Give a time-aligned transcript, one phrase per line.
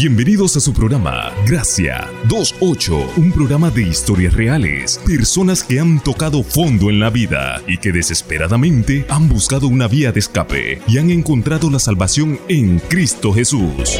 [0.00, 6.44] Bienvenidos a su programa Gracia 28, un programa de historias reales, personas que han tocado
[6.44, 11.10] fondo en la vida y que desesperadamente han buscado una vía de escape y han
[11.10, 13.98] encontrado la salvación en Cristo Jesús.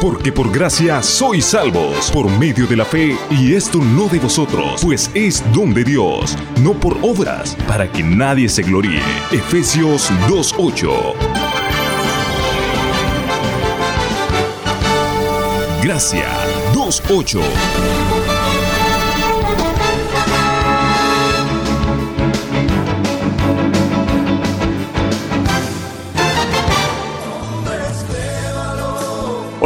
[0.00, 4.80] Porque por gracia sois salvos, por medio de la fe, y esto no de vosotros,
[4.80, 9.02] pues es don de Dios, no por obras, para que nadie se gloríe.
[9.32, 11.43] Efesios 2.8
[15.84, 16.24] Gracia
[16.72, 18.03] 28.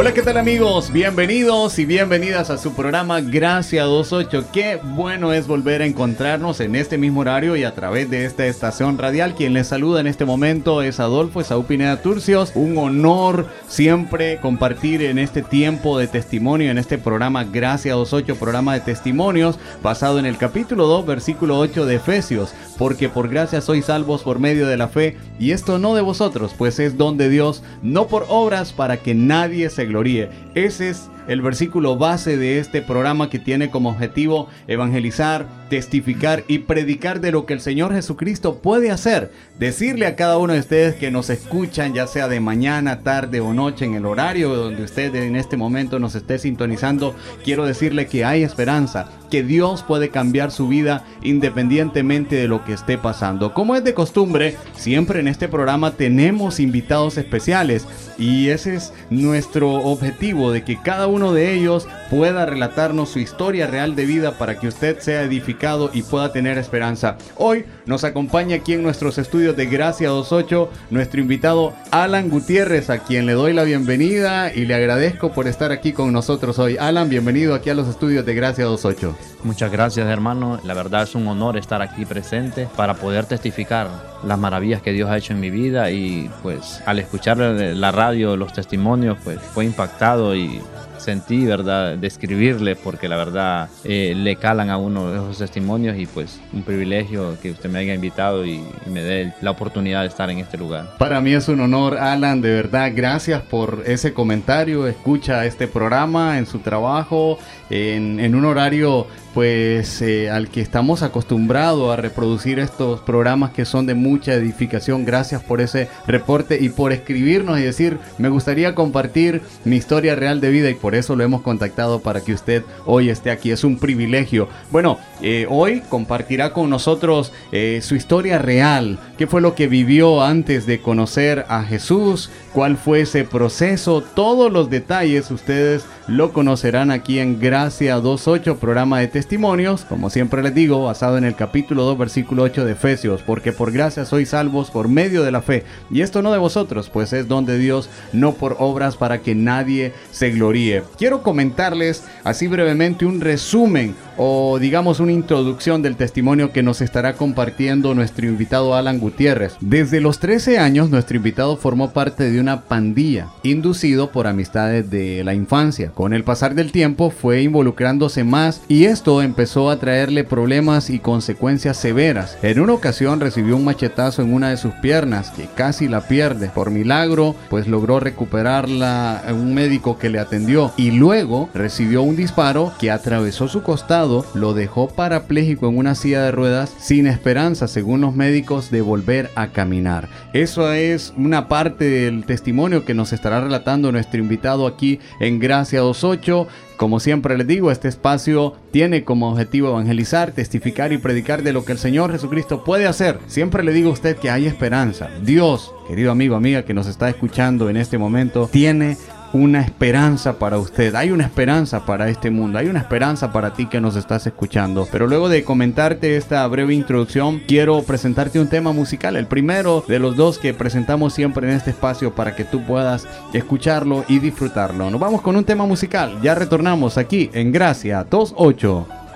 [0.01, 0.93] Hola, ¿qué tal amigos?
[0.93, 4.45] Bienvenidos y bienvenidas a su programa Gracia 28.
[4.53, 8.47] Qué bueno es volver a encontrarnos en este mismo horario y a través de esta
[8.47, 9.35] estación radial.
[9.35, 12.53] Quien les saluda en este momento es Adolfo Esaú Pineda Turcios.
[12.55, 18.75] Un honor siempre compartir en este tiempo de testimonio, en este programa Gracia 28, programa
[18.75, 22.55] de testimonios, basado en el capítulo 2, versículo 8 de Efesios.
[22.79, 26.55] Porque por gracia sois salvos por medio de la fe, y esto no de vosotros,
[26.57, 30.31] pues es don de Dios, no por obras para que nadie se gloríe.
[30.55, 36.61] Ese es el versículo base de este programa que tiene como objetivo evangelizar, testificar y
[36.61, 39.31] predicar de lo que el Señor Jesucristo puede hacer.
[39.59, 43.53] Decirle a cada uno de ustedes que nos escuchan, ya sea de mañana, tarde o
[43.53, 48.25] noche, en el horario donde usted en este momento nos esté sintonizando, quiero decirle que
[48.25, 53.55] hay esperanza, que Dios puede cambiar su vida independientemente de lo que esté pasando.
[53.55, 57.87] Como es de costumbre, siempre en este programa tenemos invitados especiales
[58.19, 63.67] y ese es nuestro objetivo de que cada uno de ellos pueda relatarnos su historia
[63.67, 67.17] real de vida para que usted sea edificado y pueda tener esperanza.
[67.37, 72.99] Hoy nos acompaña aquí en nuestros estudios de Gracia 28 nuestro invitado Alan Gutiérrez, a
[72.99, 76.77] quien le doy la bienvenida y le agradezco por estar aquí con nosotros hoy.
[76.79, 79.18] Alan, bienvenido aquí a los estudios de Gracia 28.
[79.45, 83.89] Muchas gracias hermano, la verdad es un honor estar aquí presente para poder testificar
[84.25, 88.37] las maravillas que Dios ha hecho en mi vida y pues al escuchar la radio,
[88.37, 90.61] los testimonios, pues fue impactado y
[91.09, 96.39] sentí, ¿verdad?, describirle, porque la verdad eh, le calan a uno esos testimonios y pues
[96.53, 100.39] un privilegio que usted me haya invitado y, me dé la oportunidad de estar en
[100.39, 100.97] este lugar.
[100.99, 106.37] Para mí es un honor, Alan, de verdad, gracias por ese comentario, escucha este programa
[106.39, 107.39] en su trabajo,
[107.71, 109.07] en, en un horario
[109.39, 115.05] pues eh, al que estamos acostumbrados a reproducir estos programas que son de mucha edificación.
[115.05, 120.41] Gracias por ese reporte y por escribirnos y decir, me gustaría compartir mi historia real
[120.41, 123.53] de vida y por eso lo hemos contactado para que usted hoy esté aquí.
[123.53, 124.49] Es un privilegio.
[124.73, 128.99] Bueno, eh, hoy compartirá con nosotros eh, su historia real.
[129.19, 132.29] ¿Qué fue lo que vivió antes de conocer a Jesús?
[132.53, 134.03] ¿Cuál fue ese proceso?
[134.03, 140.43] Todos los detalles ustedes lo conocerán aquí en Gracia 2.8, programa de testimonios, como siempre
[140.43, 144.31] les digo, basado en el capítulo 2, versículo 8 de Efesios, porque por gracia sois
[144.31, 147.59] salvos por medio de la fe, y esto no de vosotros, pues es don de
[147.59, 150.83] Dios, no por obras para que nadie se gloríe.
[150.97, 157.15] Quiero comentarles así brevemente un resumen o digamos una introducción del testimonio que nos estará
[157.15, 159.57] compartiendo nuestro invitado Alan Gutiérrez.
[159.61, 165.23] Desde los 13 años nuestro invitado formó parte de una pandilla, inducido por amistades de
[165.23, 165.93] la infancia.
[165.99, 171.01] Con el pasar del tiempo fue involucrándose más y esto empezó a traerle problemas y
[171.01, 172.39] consecuencias severas.
[172.41, 176.51] En una ocasión recibió un machetazo en una de sus piernas que casi la pierde.
[176.55, 182.73] Por milagro, pues logró recuperarla un médico que le atendió y luego recibió un disparo
[182.79, 188.03] que atravesó su costado lo dejó parapléjico en una silla de ruedas sin esperanza, según
[188.03, 190.09] los médicos, de volver a caminar.
[190.33, 195.88] Eso es una parte del testimonio que nos estará relatando nuestro invitado aquí en Gracia
[195.93, 196.49] 28.
[196.77, 201.65] Como siempre les digo, este espacio tiene como objetivo evangelizar, testificar y predicar de lo
[201.65, 203.19] que el Señor Jesucristo puede hacer.
[203.27, 205.11] Siempre le digo a usted que hay esperanza.
[205.23, 208.97] Dios, querido amigo, amiga que nos está escuchando en este momento, tiene
[209.33, 213.67] una esperanza para usted, hay una esperanza para este mundo, hay una esperanza para ti
[213.67, 214.89] que nos estás escuchando.
[214.91, 219.99] Pero luego de comentarte esta breve introducción, quiero presentarte un tema musical, el primero de
[219.99, 224.91] los dos que presentamos siempre en este espacio para que tú puedas escucharlo y disfrutarlo.
[224.91, 229.08] Nos vamos con un tema musical, ya retornamos aquí en Gracia 28.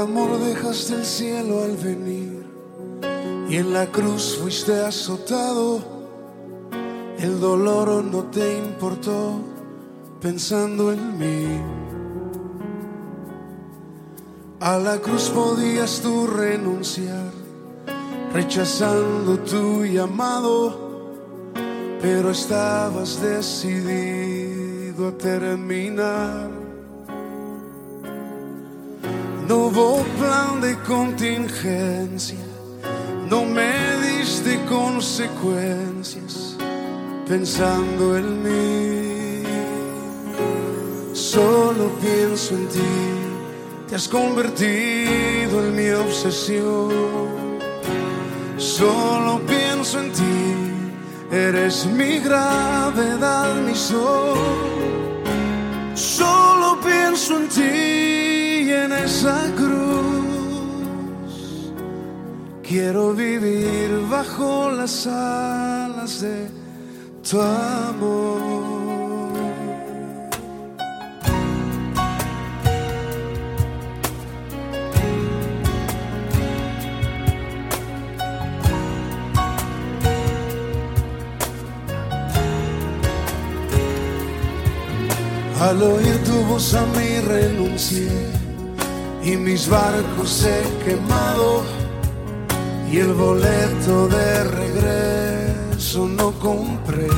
[0.00, 2.42] Amor dejaste el cielo al venir
[3.48, 5.82] y en la cruz fuiste azotado.
[7.18, 9.40] El dolor no te importó
[10.20, 11.60] pensando en mí.
[14.60, 17.32] A la cruz podías tú renunciar,
[18.32, 21.12] rechazando tu llamado,
[22.00, 26.59] pero estabas decidido a terminar.
[29.50, 32.38] No hubo plan de contingencia,
[33.28, 36.56] no me diste consecuencias
[37.26, 39.42] pensando en mí.
[41.12, 42.94] Solo pienso en ti,
[43.88, 46.92] te has convertido en mi obsesión.
[48.56, 50.46] Solo pienso en ti,
[51.32, 54.38] eres mi gravedad, mi sol.
[55.96, 58.29] Solo pienso en ti
[58.72, 61.30] en esa cruz.
[62.62, 66.48] Quiero vivir bajo las alas de
[67.28, 68.40] tu amor.
[85.60, 88.39] Al oír tu voz a mí renuncié
[89.22, 91.62] y mis barcos he quemado
[92.90, 97.08] y el boleto de regreso no compré.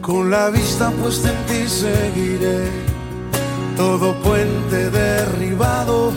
[0.00, 2.68] Con la vista puesta en ti seguiré
[3.76, 6.12] todo puente derribado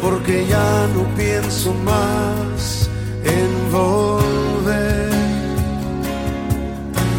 [0.00, 2.88] porque ya no pienso más
[3.24, 5.10] en volver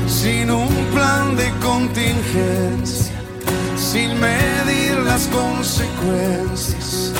[0.08, 3.03] sin un plan de contingencia
[3.94, 7.14] sin medir las consecuencias,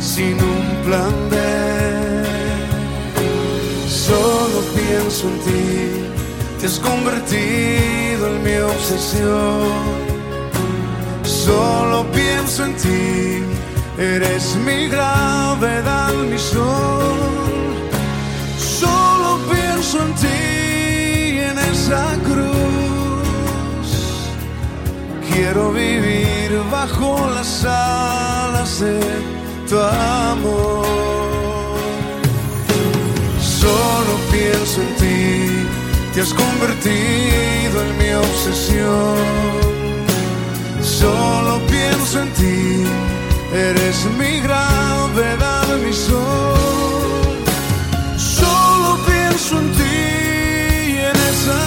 [0.00, 1.36] sin un plan B.
[3.86, 5.68] Solo pienso en ti,
[6.58, 9.68] te has convertido en mi obsesión.
[11.24, 13.44] Solo pienso en ti,
[13.98, 17.18] eres mi gravedad, mi sol.
[18.80, 22.83] Solo pienso en ti en esa cruz
[25.34, 29.00] Quiero vivir bajo las alas de
[29.68, 30.86] tu amor.
[33.40, 35.66] Solo pienso en ti,
[36.14, 39.16] te has convertido en mi obsesión.
[40.80, 42.84] Solo pienso en ti,
[43.52, 47.34] eres mi gravedad, mi sol.
[48.16, 51.58] Solo pienso en ti en esa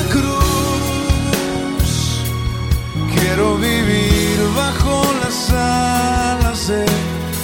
[3.37, 6.85] Quiero vivir bajo las alas de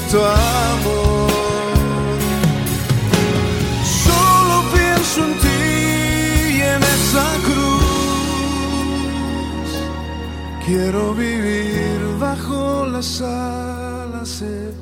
[0.09, 1.29] tu amor.
[4.03, 5.61] Solo pienso en ti
[6.57, 8.65] y en esa cruz.
[10.65, 14.73] Quiero vivir bajo las alas de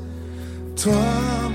[0.81, 1.50] tu amor.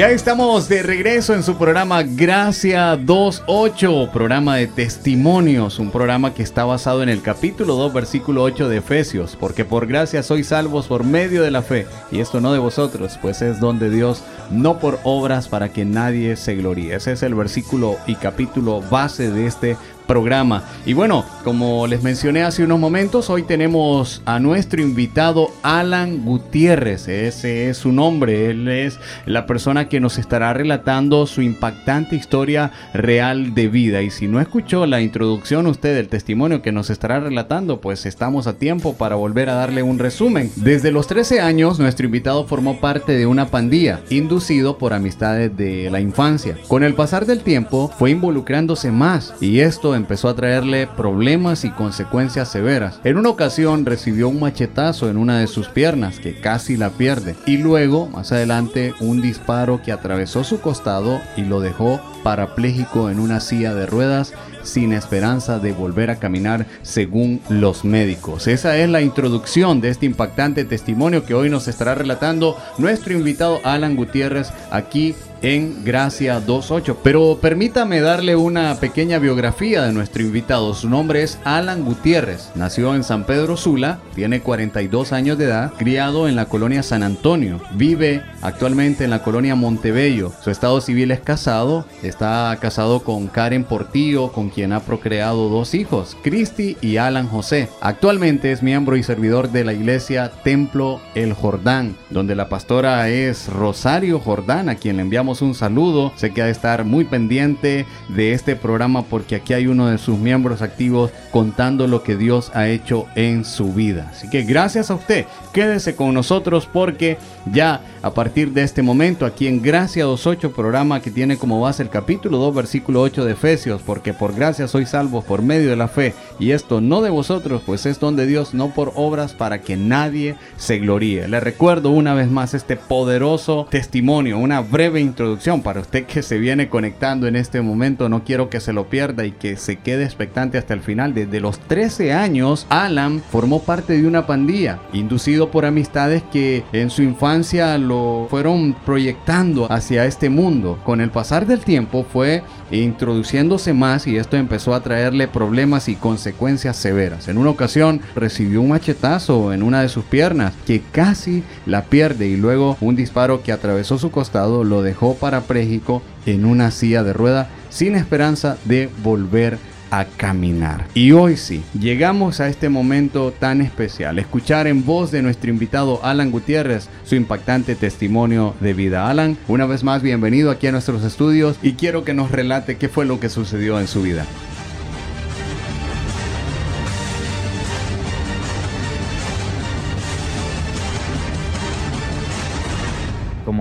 [0.00, 6.42] Ya estamos de regreso en su programa Gracia 28, programa de testimonios, un programa que
[6.42, 10.86] está basado en el capítulo 2, versículo 8 de Efesios, porque por gracia sois salvos
[10.86, 14.24] por medio de la fe, y esto no de vosotros, pues es don de Dios,
[14.50, 16.94] no por obras para que nadie se gloríe.
[16.94, 19.76] Ese es el versículo y capítulo base de este
[20.10, 20.64] programa.
[20.86, 27.06] Y bueno, como les mencioné hace unos momentos, hoy tenemos a nuestro invitado Alan Gutiérrez.
[27.06, 28.50] Ese es su nombre.
[28.50, 34.02] Él es la persona que nos estará relatando su impactante historia real de vida.
[34.02, 38.48] Y si no escuchó la introducción usted del testimonio que nos estará relatando, pues estamos
[38.48, 40.50] a tiempo para volver a darle un resumen.
[40.56, 45.88] Desde los 13 años, nuestro invitado formó parte de una pandilla, inducido por amistades de
[45.88, 46.56] la infancia.
[46.66, 51.70] Con el pasar del tiempo, fue involucrándose más y esto empezó a traerle problemas y
[51.70, 53.00] consecuencias severas.
[53.04, 57.36] En una ocasión recibió un machetazo en una de sus piernas que casi la pierde
[57.46, 63.20] y luego, más adelante, un disparo que atravesó su costado y lo dejó parapléjico en
[63.20, 68.46] una silla de ruedas sin esperanza de volver a caminar según los médicos.
[68.46, 73.60] Esa es la introducción de este impactante testimonio que hoy nos estará relatando nuestro invitado
[73.64, 76.98] Alan Gutiérrez aquí en Gracia 28.
[77.02, 80.74] Pero permítame darle una pequeña biografía de nuestro invitado.
[80.74, 82.50] Su nombre es Alan Gutiérrez.
[82.54, 87.02] Nació en San Pedro Sula, tiene 42 años de edad, criado en la colonia San
[87.02, 87.60] Antonio.
[87.74, 90.32] Vive actualmente en la colonia Montebello.
[90.42, 91.86] Su estado civil es casado.
[92.02, 97.68] Está casado con Karen Portillo, con quien ha procreado dos hijos, Cristi y Alan José.
[97.80, 103.48] Actualmente es miembro y servidor de la iglesia Templo El Jordán, donde la pastora es
[103.48, 106.12] Rosario Jordán, a quien le enviamos un saludo.
[106.16, 109.98] Sé que ha de estar muy pendiente de este programa porque aquí hay uno de
[109.98, 114.08] sus miembros activos contando lo que Dios ha hecho en su vida.
[114.10, 115.26] Así que gracias a usted.
[115.52, 117.18] Quédese con nosotros porque
[117.52, 121.82] ya a partir de este momento aquí en Gracia 28 programa que tiene como base
[121.82, 125.76] el capítulo 2 versículo 8 de Efesios, porque por gracia soy salvo por medio de
[125.76, 129.34] la fe y esto no de vosotros, pues es don de Dios, no por obras
[129.34, 131.28] para que nadie se gloríe.
[131.28, 135.19] Le recuerdo una vez más este poderoso testimonio, una breve introducción
[135.62, 139.26] para usted que se viene conectando en este momento, no quiero que se lo pierda
[139.26, 141.12] y que se quede expectante hasta el final.
[141.12, 146.88] Desde los 13 años, Alan formó parte de una pandilla, inducido por amistades que en
[146.88, 150.78] su infancia lo fueron proyectando hacia este mundo.
[150.84, 155.96] Con el pasar del tiempo fue introduciéndose más y esto empezó a traerle problemas y
[155.96, 157.28] consecuencias severas.
[157.28, 162.26] En una ocasión recibió un machetazo en una de sus piernas que casi la pierde
[162.26, 167.12] y luego un disparo que atravesó su costado lo dejó parapléjico en una silla de
[167.12, 169.58] rueda sin esperanza de volver
[169.90, 170.86] a caminar.
[170.94, 176.00] Y hoy sí, llegamos a este momento tan especial, escuchar en voz de nuestro invitado
[176.04, 179.10] Alan Gutiérrez su impactante testimonio de vida.
[179.10, 182.88] Alan, una vez más bienvenido aquí a nuestros estudios y quiero que nos relate qué
[182.88, 184.24] fue lo que sucedió en su vida.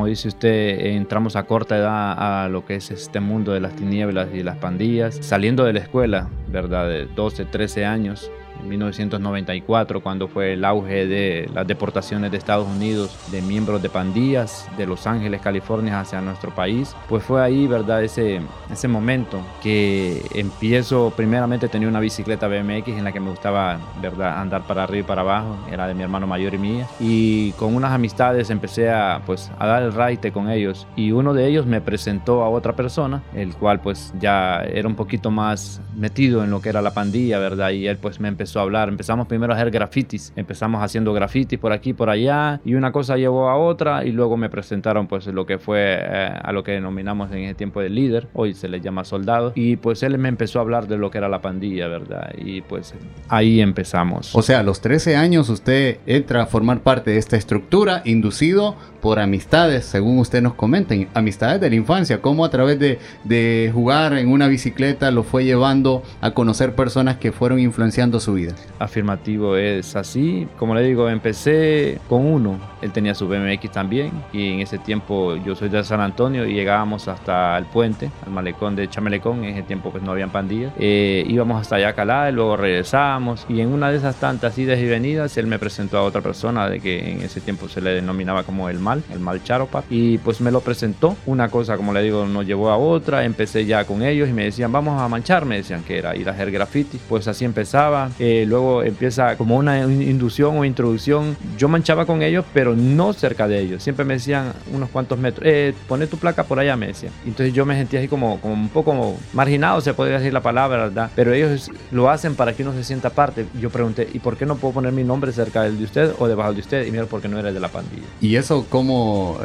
[0.10, 4.28] Dice usted, entramos a corta edad a lo que es este mundo de las tinieblas
[4.34, 6.88] y las pandillas, saliendo de la escuela, ¿verdad?
[6.88, 8.30] De 12, 13 años,
[8.64, 14.68] 1994, cuando fue el auge de las deportaciones de Estados Unidos de miembros de pandillas
[14.78, 18.04] de Los Ángeles, California hacia nuestro país, pues fue ahí, ¿verdad?
[18.04, 23.80] Ese, ese momento que empiezo, primeramente tenía una bicicleta BMX en la que me gustaba,
[24.02, 24.40] ¿verdad?
[24.40, 27.76] Andar para arriba y para abajo, era de mi hermano mayor y mía, y con
[27.76, 31.66] unas amistades empecé a, pues, a dar el raite con ellos, y uno de ellos
[31.66, 36.50] me presentó a otra persona, el cual pues ya era un poquito más metido en
[36.50, 37.72] lo que era la pandilla, ¿verdad?
[37.72, 38.90] Y él pues me empezó a hablar.
[38.90, 40.34] Empezamos primero a hacer grafitis.
[40.36, 42.62] Empezamos haciendo grafitis por aquí, por allá.
[42.66, 44.06] Y una cosa llevó a otra.
[44.06, 47.56] Y luego me presentaron pues lo que fue eh, a lo que denominamos en ese
[47.56, 48.28] tiempo de líder.
[48.34, 49.52] Hoy se le llama soldado.
[49.56, 52.32] Y pues él me empezó a hablar de lo que era la pandilla, ¿verdad?
[52.38, 52.94] Y pues
[53.28, 54.34] ahí empezamos.
[54.34, 58.76] O sea, a los 13 años usted entra a formar parte de esta estructura inducido
[59.02, 63.72] por amistades, según usted nos comenta, amistades de la infancia, cómo a través de, de,
[63.74, 68.54] jugar en una bicicleta lo fue llevando a conocer personas que fueron influenciando su vida.
[68.80, 70.48] Afirmativo, es así.
[70.58, 75.36] Como le digo, empecé con uno, él tenía su BMX también y en ese tiempo
[75.38, 79.56] yo soy de San Antonio y llegábamos hasta el puente, al malecón de Chamelecón, en
[79.56, 80.74] ese tiempo pues no habían pandillas.
[80.80, 84.58] Eh, íbamos hasta allá a Calá, y luego regresábamos y en una de esas tantas
[84.58, 87.82] idas y venidas él me presentó a otra persona de que en ese tiempo se
[87.82, 91.16] le denominaba como el el mal Charopa, y pues me lo presentó.
[91.26, 94.46] Una cosa, como le digo, nos llevó a otra, empecé ya con ellos y me
[94.46, 98.10] decían, vamos a manchar, me decían que era ir a hacer graffiti, pues así empezaba.
[98.20, 101.38] Eh, luego empieza como una inducción o introducción.
[101.58, 103.84] Yo manchaba con ellos, pero no cerca de ellos.
[103.84, 107.14] Siempre me decían unos cuantos metros, eh, pone tu placa por allá, me decían.
[107.26, 110.86] Entonces yo me sentía así como, como un poco marginado, se podría decir la palabra,
[110.86, 111.12] ¿verdad?
[111.16, 113.46] Pero ellos lo hacen para que uno se sienta parte.
[113.60, 116.28] Yo pregunté, ¿y por qué no puedo poner mi nombre cerca del de usted o
[116.28, 116.86] debajo de usted?
[116.86, 118.08] Y mira, porque no era de la pandilla.
[118.22, 118.79] ¿Y eso cómo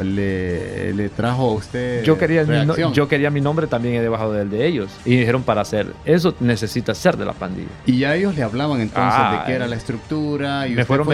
[0.03, 4.49] le, le trajo a usted yo quería, mi, yo quería mi nombre también debajo del
[4.49, 4.91] de ellos.
[5.05, 7.69] Y dijeron para hacer eso necesita ser de la pandilla.
[7.85, 11.07] Y ya ellos le hablaban entonces de qué era la estructura y me fueron,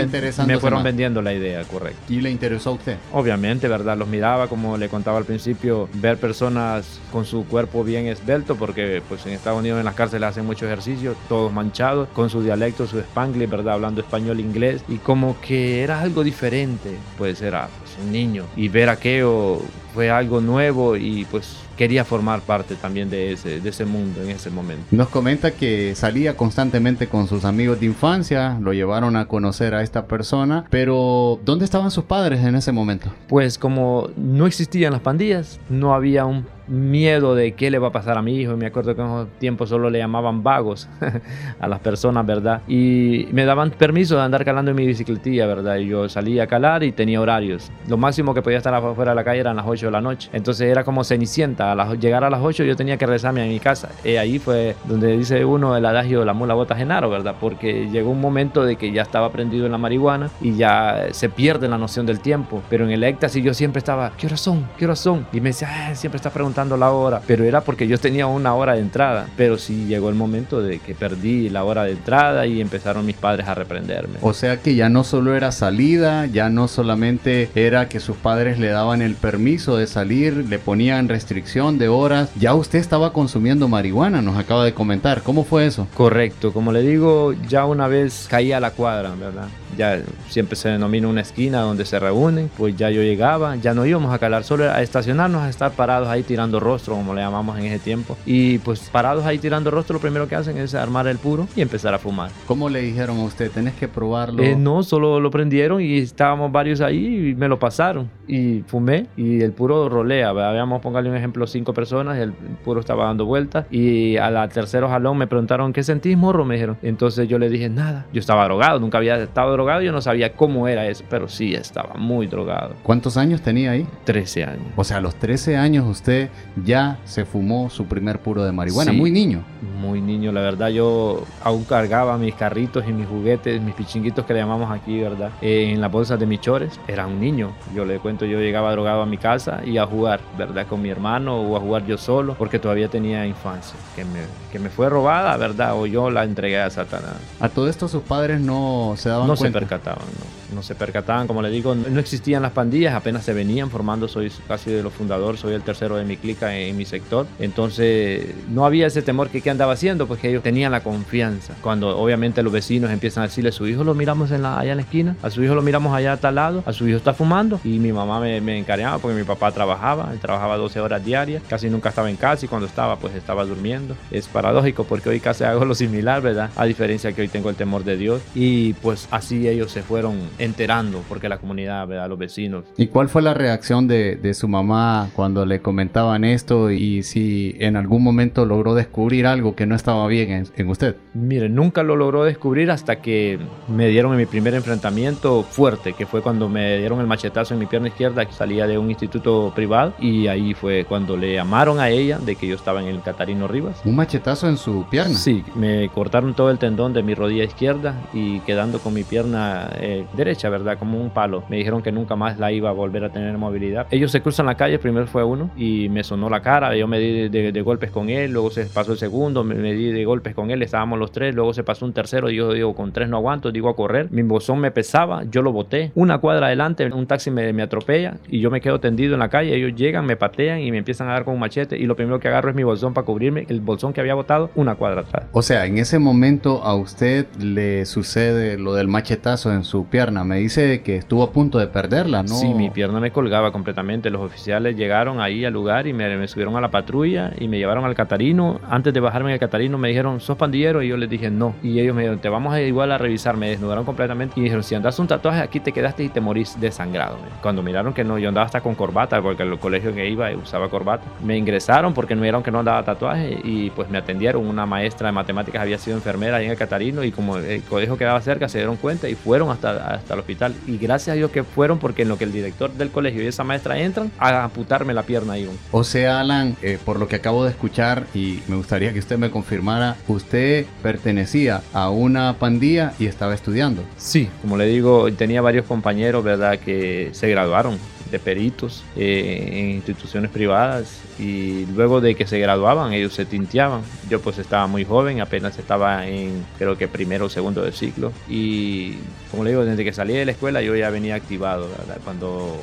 [0.46, 2.02] me fueron vendiendo la idea, correcto.
[2.10, 2.98] ¿Y le interesó a usted?
[3.14, 3.98] Obviamente, ¿verdad?
[3.98, 9.02] Los miraba, como le contaba al principio, ver personas con su cuerpo bien esbelto, porque
[9.08, 12.88] pues en Estados Unidos en las cárceles hacen mucho ejercicio, todos manchados, con su dialecto,
[12.88, 13.76] su spanglish, ¿verdad?
[13.76, 18.48] Hablando español, inglés, y como que era algo diferente, pues era un niño.
[18.56, 19.60] Y ver aquello
[19.94, 24.30] fue algo nuevo y pues quería formar parte también de ese, de ese mundo en
[24.30, 24.84] ese momento.
[24.92, 29.82] Nos comenta que salía constantemente con sus amigos de infancia, lo llevaron a conocer a
[29.82, 33.12] esta persona, pero ¿dónde estaban sus padres en ese momento?
[33.28, 37.92] Pues como no existían las pandillas, no había un miedo de qué le va a
[37.92, 38.56] pasar a mi hijo.
[38.56, 40.88] Me acuerdo que en esos tiempos solo le llamaban vagos
[41.60, 42.62] a las personas, ¿verdad?
[42.68, 45.78] Y me daban permiso de andar calando en mi bicicletilla, ¿verdad?
[45.78, 47.72] Y yo salía a calar y tenía horarios.
[47.88, 50.30] Lo máximo que podía estar afuera de la calle eran las 8 de la noche.
[50.34, 51.72] Entonces era como cenicienta.
[51.72, 53.90] A llegar a las 8 yo tenía que rezarme a mi casa.
[54.04, 57.36] Y ahí fue donde dice uno el adagio la mula bota genaro, ¿verdad?
[57.40, 61.30] Porque llegó un momento de que ya estaba prendido en la marihuana y ya se
[61.30, 62.62] pierde la noción del tiempo.
[62.70, 64.68] Pero en el éxtasis yo siempre estaba, ¿qué horas son?
[64.78, 65.26] ¿Qué horas son?
[65.32, 67.22] Y me decía, ah, siempre está preguntando la hora.
[67.26, 69.28] Pero era porque yo tenía una hora de entrada.
[69.38, 73.16] Pero sí llegó el momento de que perdí la hora de entrada y empezaron mis
[73.16, 74.20] padres a reprenderme.
[74.22, 78.60] O sea que ya no solo era salida, ya no solamente era que sus padres
[78.60, 83.68] le daban el permiso de salir, le ponían restricción de horas, ya usted estaba consumiendo
[83.68, 85.22] marihuana, nos acaba de comentar.
[85.24, 85.88] ¿Cómo fue eso?
[85.96, 89.48] Correcto, como le digo, ya una vez caía a la cuadra, ¿verdad?
[89.78, 93.86] Ya siempre se denomina una esquina donde se reúnen, pues ya yo llegaba, ya no
[93.86, 97.58] íbamos a calar, solo a estacionarnos, a estar parados ahí tirando rostro, como le llamamos
[97.58, 98.18] en ese tiempo.
[98.26, 101.62] Y pues parados ahí tirando rostro, lo primero que hacen es armar el puro y
[101.62, 102.32] empezar a fumar.
[102.48, 103.50] ¿Cómo le dijeron a usted?
[103.52, 104.44] ¿Tenés que probarlo?
[104.44, 108.10] Eh, no, solo lo prendieron y estábamos varios ahí y me lo pasaron.
[108.28, 110.30] Y fumé y el puro rolea.
[110.30, 113.68] Habíamos, póngale un ejemplo, cinco personas el puro estaba dando vueltas.
[113.70, 116.46] Y a la tercero jalón me preguntaron, ¿qué sentís, morro?
[116.46, 116.78] Me dijeron.
[116.82, 118.08] Entonces yo le dije, nada.
[118.12, 121.54] Yo estaba drogado, nunca había estado drogado, yo no sabía cómo era eso, pero sí
[121.54, 122.74] estaba muy drogado.
[122.82, 123.86] ¿Cuántos años tenía ahí?
[124.06, 124.66] 13 años.
[124.76, 126.30] O sea, a los 13 años usted
[126.66, 129.44] ya se fumó su primer puro de marihuana, muy niño.
[129.80, 134.34] Muy niño, la verdad yo aún cargaba mis carritos y mis juguetes, mis pichinguitos que
[134.34, 135.30] le llamamos aquí, ¿verdad?
[135.40, 136.80] Eh, en las bolsas de mis chores.
[136.88, 137.52] Era un niño.
[137.76, 140.68] Yo le cuento, yo llegaba drogado a mi casa y a jugar, ¿verdad?
[140.68, 144.60] Con mi hermano o a jugar yo solo, porque todavía tenía infancia, que me, que
[144.60, 145.76] me fue robada, ¿verdad?
[145.76, 147.16] O yo la entregué a Satanás.
[147.40, 149.44] A todo esto sus padres no se daban cuenta.
[149.44, 153.24] No se percataban, no no se percataban, como le digo, no existían las pandillas, apenas
[153.24, 156.76] se venían formando, soy casi de los fundadores, soy el tercero de mi clica en,
[156.78, 160.82] mi sector, entonces no había ese temor que qué andaba haciendo, porque ellos tenían la
[160.82, 161.54] confianza.
[161.62, 164.72] Cuando obviamente los vecinos empiezan a decirle a su hijo lo miramos en la, allá
[164.72, 166.98] en la esquina, a su hijo lo miramos allá a tal lado, a su hijo
[166.98, 170.80] está fumando y mi mamá me, me encareaba porque mi papá trabajaba, él trabajaba 12
[170.80, 173.96] horas diarias, casi nunca estaba en casa y cuando estaba pues estaba durmiendo.
[174.12, 176.50] Es paradójico porque hoy casi hago lo similar, ¿verdad?
[176.56, 180.20] A diferencia que hoy tengo el temor de Dios y pues así ellos se fueron
[180.42, 182.10] enterando, porque la comunidad, ¿verdad?
[182.10, 182.66] los vecinos.
[182.78, 187.56] ¿Y cuál fue la reacción de, de, su mamá cuando le comentaban esto y si
[187.60, 190.96] en algún momento logró descubrir algo que no estaba bien en, en usted?
[191.14, 196.06] Mire, nunca lo logró descubrir hasta que me dieron en mi primer enfrentamiento fuerte, que
[196.06, 199.52] fue cuando me dieron el machetazo en mi pierna izquierda, que salía de un instituto
[199.56, 203.02] privado, y ahí fue cuando le llamaron a ella de que yo estaba en el
[203.02, 203.82] Catarino Rivas.
[203.86, 205.16] ¿Un machetazo en su pierna?
[205.16, 209.70] Sí, me cortaron todo el tendón de mi rodilla izquierda y quedando con mi pierna
[209.76, 210.78] eh, derecha, ¿verdad?
[210.78, 211.44] Como un palo.
[211.50, 213.88] Me dijeron que nunca más la iba a volver a tener movilidad.
[213.92, 217.00] Ellos se cruzan la calle, primero fue uno y me sonó la cara, yo me
[217.00, 220.34] di de, golpes con él, luego se pasó el segundo, me, me, di de golpes
[220.34, 223.10] con él, estábamos los tres, luego se pasó un tercero y yo digo, con tres
[223.10, 226.86] no aguanto, digo a correr, mi bolsón me pesaba, yo lo boté, una cuadra adelante,
[226.92, 230.06] un taxi me, me atropella y yo me quedo tendido en la calle, ellos llegan,
[230.06, 232.50] me patean y me empiezan a dar con un machete y lo primero que agarro
[232.50, 235.26] es mi bolsón para cubrirme, el bolsón que había botado una cuadra atrás.
[235.32, 240.21] O sea, en ese momento a usted le sucede lo del machetazo en su pierna,
[240.24, 242.36] me dice que estuvo a punto de perderla, ¿no?
[242.36, 244.10] Sí, mi pierna me colgaba completamente.
[244.10, 247.58] Los oficiales llegaron ahí al lugar y me, me, subieron a la patrulla y me
[247.58, 248.60] llevaron al Catarino.
[248.70, 250.82] Antes de bajarme en el Catarino me dijeron, ¿sos pandillero?
[250.82, 251.56] Y yo les dije, no.
[251.64, 253.38] Y ellos me dijeron, te vamos a igual a revisar.
[253.38, 256.60] Me desnudaron completamente y dijeron, si andas un tatuaje aquí te quedaste y te morís
[256.60, 257.18] desangrado.
[257.42, 260.70] Cuando miraron que no, yo andaba hasta con corbata porque el colegio que iba usaba
[260.70, 261.06] corbata.
[261.24, 264.46] Me ingresaron porque no vieron que no andaba tatuaje y pues me atendieron.
[264.46, 267.98] Una maestra de matemáticas había sido enfermera ahí en el Catarino y como el colegio
[267.98, 270.54] quedaba cerca se dieron cuenta y fueron hasta, hasta el hospital.
[270.68, 273.28] Y gracias a Dios que fueron porque en lo que el director del colegio y
[273.28, 275.50] esa maestra entran a amputarme la pierna ahí.
[275.72, 279.18] O sea, Alan, eh, por lo que acabo de escuchar y me gustaría que usted
[279.18, 283.84] me confirmara, usted pertenecía a una pandilla y estaba estudiando.
[283.98, 287.78] Sí, como le digo, tenía varios compañeros, ¿verdad?, que se graduaron
[288.12, 293.82] de peritos eh, en instituciones privadas y luego de que se graduaban ellos se tinteaban.
[294.10, 298.12] Yo pues estaba muy joven, apenas estaba en creo que primero o segundo del ciclo
[298.30, 298.96] y
[299.32, 301.98] como le digo, desde que salí de la escuela yo ya venía activado, ¿verdad?
[302.04, 302.60] Cuando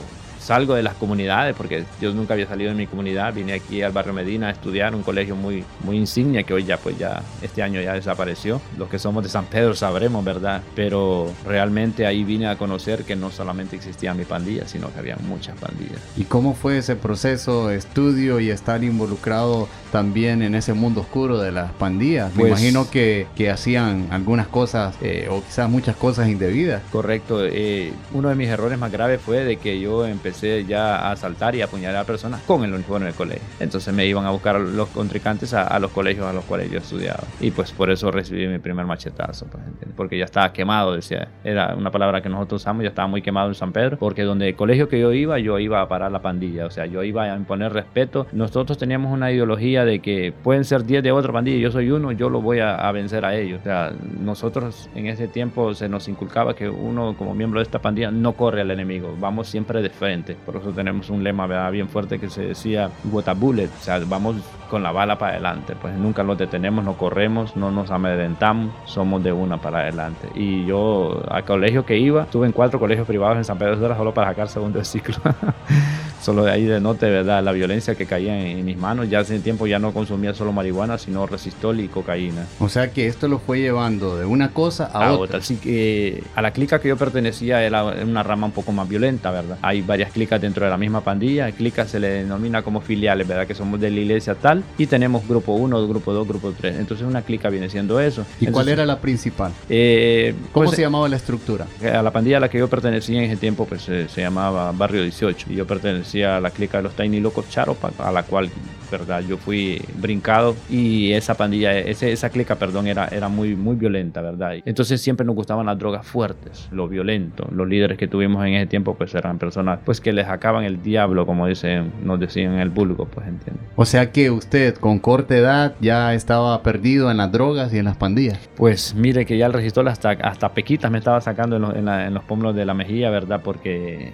[0.49, 3.93] salgo de las comunidades, porque yo nunca había salido de mi comunidad, vine aquí al
[3.93, 7.63] barrio Medina a estudiar, un colegio muy, muy insignia que hoy ya, pues ya, este
[7.63, 8.59] año ya desapareció.
[8.79, 10.63] Los que somos de San Pedro sabremos, ¿verdad?
[10.75, 15.17] Pero realmente ahí vine a conocer que no solamente existía mi pandilla, sino que había
[15.29, 16.01] muchas pandillas.
[16.17, 21.53] ¿Y cómo fue ese proceso, estudio y estar involucrado también en ese mundo oscuro de
[21.53, 22.31] las pandillas?
[22.35, 26.81] Me Pues- imagino que, que hacían algunas cosas eh, o quizás muchas cosas indebidas.
[26.91, 27.45] Correcto.
[27.45, 31.55] eh, uno de mis errores más graves fue de que yo empecé ya a saltar
[31.55, 33.43] y a apuñalar a personas con el uniforme del colegio.
[33.61, 37.25] Entonces me iban a buscar los contrincantes a, los colegios a los cuales yo estudiaba.
[37.41, 39.63] Y pues por eso recibí mi primer machetazo, pues,
[39.97, 41.29] porque ya estaba quemado, decía.
[41.45, 44.49] Era una palabra que nosotros usamos, ya estaba muy quemado en San Pedro, porque donde
[44.49, 46.67] el colegio que yo iba, yo iba a parar la pandilla.
[46.67, 48.27] O sea, yo iba a imponer respeto.
[48.33, 52.13] Nosotros teníamos una ideología de que pueden ser 10 de otra pandilla yo soy uno,
[52.13, 53.61] yo lo voy a, a vencer a ellos.
[53.61, 57.81] O sea, nosotros en ese tiempo se nos inculcaba que uno como miembro de esta
[57.81, 60.28] pandilla no corre al enemigo, vamos siempre de frente.
[60.35, 64.37] Por eso tenemos un lema bien fuerte que se decía what bullet, o sea, vamos
[64.71, 69.23] con la bala para adelante, pues nunca lo detenemos, no corremos, no nos amedrentamos, somos
[69.23, 70.29] de una para adelante.
[70.35, 73.97] Y yo al colegio que iba, estuve en cuatro colegios privados en San Pedro de
[73.97, 75.17] solo para sacar segundo ciclo.
[76.21, 77.43] solo de ahí de note, ¿verdad?
[77.43, 79.09] La violencia que caía en, mis manos.
[79.09, 82.47] Ya hace tiempo ya no consumía solo marihuana, sino resistol y cocaína.
[82.59, 85.39] O sea que esto lo fue llevando de una cosa a, otra.
[85.39, 89.31] Así que a la clica que yo pertenecía era una rama un poco más violenta,
[89.31, 89.59] ¿verdad?
[89.63, 91.51] Hay varias clicas dentro de la misma pandilla.
[91.53, 93.47] Clicas se le denomina como filiales, ¿verdad?
[93.47, 94.65] Que somos de la iglesia tal.
[94.77, 96.77] Y tenemos grupo 1, grupo 2, grupo 3.
[96.79, 98.25] Entonces una clica viene siendo eso.
[98.41, 99.53] ¿Y cuál era la principal?
[99.69, 101.67] Eh, ¿Cómo pues, se llamaba la estructura?
[101.83, 105.03] A la pandilla a la que yo pertenecía en ese tiempo pues se llamaba Barrio
[105.03, 105.47] 18.
[105.51, 108.51] Y yo pertenecía a la clica de los Tiny Locos Charopa, a la cual
[108.91, 109.23] ¿verdad?
[109.27, 114.21] Yo fui brincado y esa pandilla, ese, esa clica, perdón, era, era muy, muy violenta,
[114.21, 114.55] ¿verdad?
[114.65, 117.47] Entonces siempre nos gustaban las drogas fuertes, lo violento.
[117.53, 120.83] Los líderes que tuvimos en ese tiempo pues eran personas pues que les acaban el
[120.83, 123.61] diablo, como dicen, nos decían en el vulgo, pues entiende.
[123.77, 127.85] O sea que usted con corta edad ya estaba perdido en las drogas y en
[127.85, 128.49] las pandillas.
[128.57, 132.15] Pues mire que ya el registro hasta, hasta pequitas me estaba sacando en los, en
[132.15, 133.41] los pómulos de la mejilla, ¿verdad?
[133.43, 134.13] Porque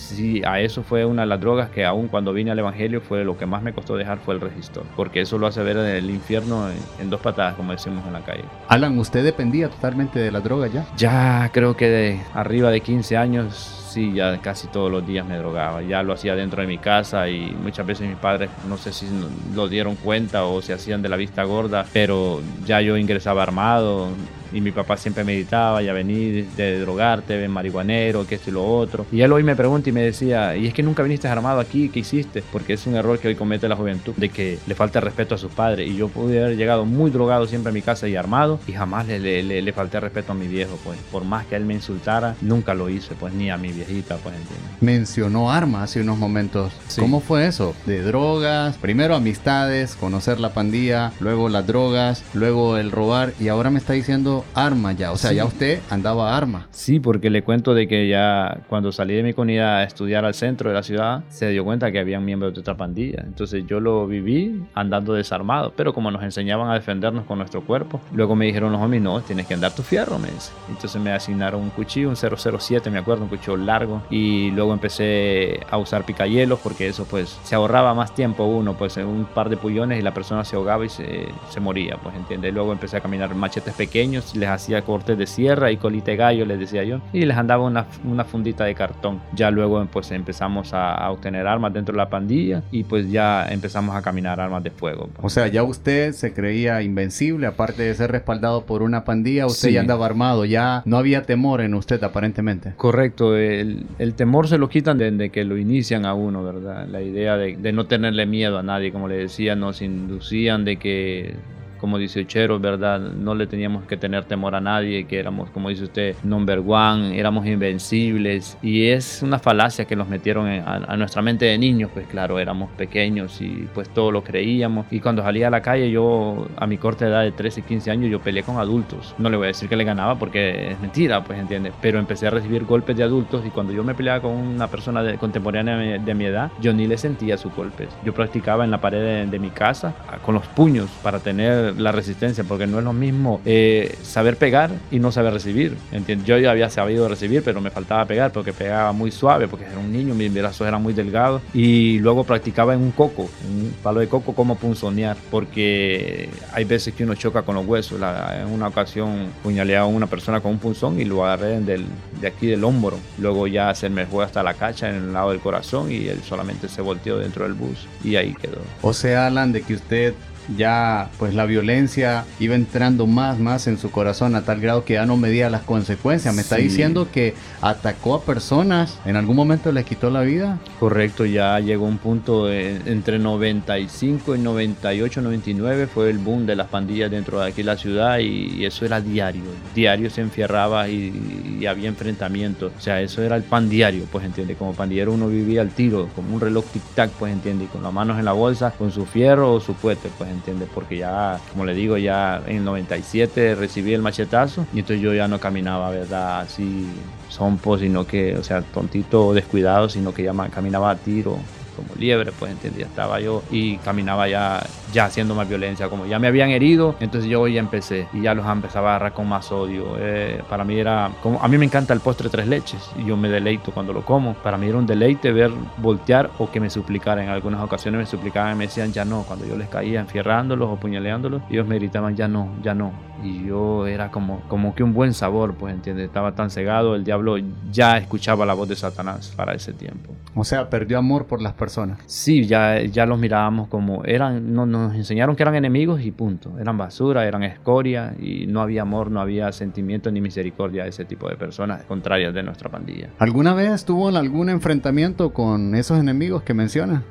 [0.00, 3.24] sí, a eso fue una de las drogas que aún cuando vine al Evangelio fue
[3.24, 6.10] lo que más me costó dejar fue el registro, porque eso lo hace ver el
[6.10, 8.44] infierno en, dos patadas, como decimos en la calle.
[8.68, 10.86] Alan, ¿usted dependía totalmente de la droga ya?
[10.96, 15.36] Ya creo que de arriba de 15 años sí, ya casi todos los días me
[15.36, 15.82] drogaba.
[15.82, 19.06] Ya lo hacía dentro de mi casa y muchas veces mis padres no sé si
[19.54, 24.08] lo dieron cuenta o se hacían de la vista gorda, pero ya yo ingresaba armado,
[24.52, 28.66] y mi papá siempre meditaba, ya venir de drogarte, ven marihuanero, que esto y lo
[28.66, 29.06] otro.
[29.12, 31.88] Y él hoy me pregunta y me decía, ¿y es que nunca viniste armado aquí?
[31.88, 32.42] ¿Qué hiciste?
[32.52, 35.38] Porque es un error que hoy comete la juventud, de que le falta respeto a
[35.38, 35.88] sus padres.
[35.88, 39.06] Y yo pude haber llegado muy drogado siempre a mi casa y armado, y jamás
[39.06, 40.98] le, le, le, falté respeto a mi viejo, pues.
[41.10, 44.34] Por más que él me insultara, nunca lo hice, pues, ni a mi viejita, pues,
[44.80, 46.72] Mencionó armas hace unos momentos.
[46.98, 47.74] ¿Cómo fue eso?
[47.86, 53.70] De drogas, primero amistades, conocer la pandilla, luego las drogas, luego el robar, y ahora
[53.70, 55.12] me está diciendo arma ya.
[55.12, 56.68] O sea, ya usted andaba arma.
[56.70, 60.34] Sí, porque le cuento de que ya cuando salí de mi comunidad a estudiar al
[60.34, 63.22] centro de la ciudad, se dio cuenta que había miembros de otra pandilla.
[63.26, 65.72] Entonces yo lo viví andando desarmado.
[65.76, 69.20] Pero como nos enseñaban a defendernos con nuestro cuerpo, luego me dijeron los homies, no,
[69.20, 70.52] tienes que andar tu fierro, me dice.
[70.68, 74.02] Entonces me asignaron un cuchillo, un 007, me acuerdo, un cuchillo largo.
[74.10, 78.96] Y luego empecé a usar picayelos porque eso pues se ahorraba más tiempo uno, pues
[78.96, 82.14] en un par de pullones y la persona se ahogaba y se, se moría, pues
[82.14, 82.52] entiende.
[82.52, 86.58] Luego empecé a caminar machetes pequeños les hacía cortes de sierra y colite gallo, les
[86.58, 89.20] decía yo, y les andaba una, una fundita de cartón.
[89.34, 93.96] Ya luego pues empezamos a, obtener armas dentro de la pandilla y pues ya empezamos
[93.96, 95.08] a caminar armas de fuego.
[95.20, 99.70] O sea, ya usted se creía invencible, aparte de ser respaldado por una pandilla, usted
[99.70, 102.74] ya andaba armado, ya no había temor en usted aparentemente.
[102.76, 106.86] Correcto, el, el temor se lo quitan desde que lo inician a uno, ¿verdad?
[106.88, 110.76] La idea de, de no tenerle miedo a nadie, como le decía, nos inducían de
[110.76, 111.34] que
[111.80, 113.00] como 18, ¿verdad?
[113.00, 117.18] No le teníamos que tener temor a nadie, que éramos, como dice usted, number one,
[117.18, 118.56] éramos invencibles.
[118.62, 122.70] Y es una falacia que nos metieron a, nuestra mente de niños, pues claro, éramos
[122.72, 124.86] pequeños y pues todo lo creíamos.
[124.90, 128.10] Y cuando salía a la calle, yo a mi corta edad de 13, 15 años,
[128.10, 129.14] yo peleé con adultos.
[129.18, 131.72] No le voy a decir que le ganaba porque es mentira, pues entiende.
[131.80, 135.02] Pero empecé a recibir golpes de adultos y cuando yo me peleaba con una persona
[135.02, 137.88] de, contemporánea de, mi edad, yo ni le sentía sus golpes.
[138.04, 141.92] Yo practicaba en la pared de, de mi casa con los puños para tener la
[141.92, 145.76] resistencia, porque no es lo mismo eh, saber pegar y no saber recibir.
[146.24, 149.78] Yo ya había sabido recibir, pero me faltaba pegar porque pegaba muy suave, porque era
[149.78, 151.42] un niño, mis brazos eran muy delgados.
[151.54, 156.64] Y luego practicaba en un coco, en un palo de coco, como punzonear, porque hay
[156.64, 158.00] veces que uno choca con los huesos.
[158.00, 161.86] en una ocasión puñaleaba a una persona con un punzón y lo agarré del,
[162.20, 162.98] de aquí del hombro.
[163.18, 166.20] Luego ya se me fue hasta la cacha en el lado del corazón y él
[166.22, 168.58] solamente se volteó dentro del bus y ahí quedó.
[168.82, 170.14] O sea, Alan, de que usted
[170.56, 174.94] ya pues la violencia iba entrando más, más en su corazón a tal grado que
[174.94, 176.34] ya no medía las consecuencias.
[176.34, 176.62] Me está Sí.
[176.62, 180.58] diciendo que atacó a personas, en algún momento le quitó la vida.
[180.78, 186.68] Correcto, ya llegó un punto entre 95 y 98, 99 fue el boom de las
[186.68, 189.42] pandillas dentro de aquí la ciudad y, y eso era diario.
[189.74, 192.72] Diario se enfierraba y, y había enfrentamientos.
[192.76, 194.54] O sea, eso era el pan diario, pues entiende.
[194.54, 197.64] Como pandillero uno vivía al tiro, como un reloj tic-tac, pues entiende.
[197.64, 200.39] Y con las manos en la bolsa, con su fierro o su puete, pues entiende.
[200.74, 205.14] Porque ya, como le digo, ya en el 97 recibí el machetazo y entonces yo
[205.14, 206.40] ya no caminaba, ¿verdad?
[206.40, 206.88] Así
[207.28, 211.38] sompo, sino que, o sea, tontito descuidado, sino que ya caminaba a tiro,
[211.76, 216.18] como liebre, pues entendía, estaba yo y caminaba ya, ya haciendo más violencia, como ya
[216.18, 219.50] me habían herido, entonces yo ya empecé y ya los empezaba a agarrar con más
[219.52, 219.96] odio.
[219.98, 223.16] Eh, para mí era, como, a mí me encanta el postre tres leches y yo
[223.16, 224.34] me deleito cuando lo como.
[224.34, 227.24] Para mí era un deleite ver voltear o que me suplicaran.
[227.24, 230.68] En algunas ocasiones me suplicaban y me decían ya no, cuando yo les caía enfierrándolos
[230.68, 232.92] o puñaleándolos, ellos me gritaban ya no, ya no.
[233.22, 237.04] Y yo era como, como que un buen sabor, pues entiendes, estaba tan cegado, el
[237.04, 237.36] diablo
[237.70, 240.14] ya escuchaba la voz de Satanás para ese tiempo.
[240.34, 241.98] O sea, perdió amor por las personas.
[242.06, 246.58] Sí, ya, ya los mirábamos como eran, no, nos enseñaron que eran enemigos y punto.
[246.58, 251.04] Eran basura, eran escoria y no había amor, no había sentimiento ni misericordia a ese
[251.04, 253.08] tipo de personas contrarias de nuestra pandilla.
[253.18, 257.02] ¿Alguna vez tuvo algún enfrentamiento con esos enemigos que menciona?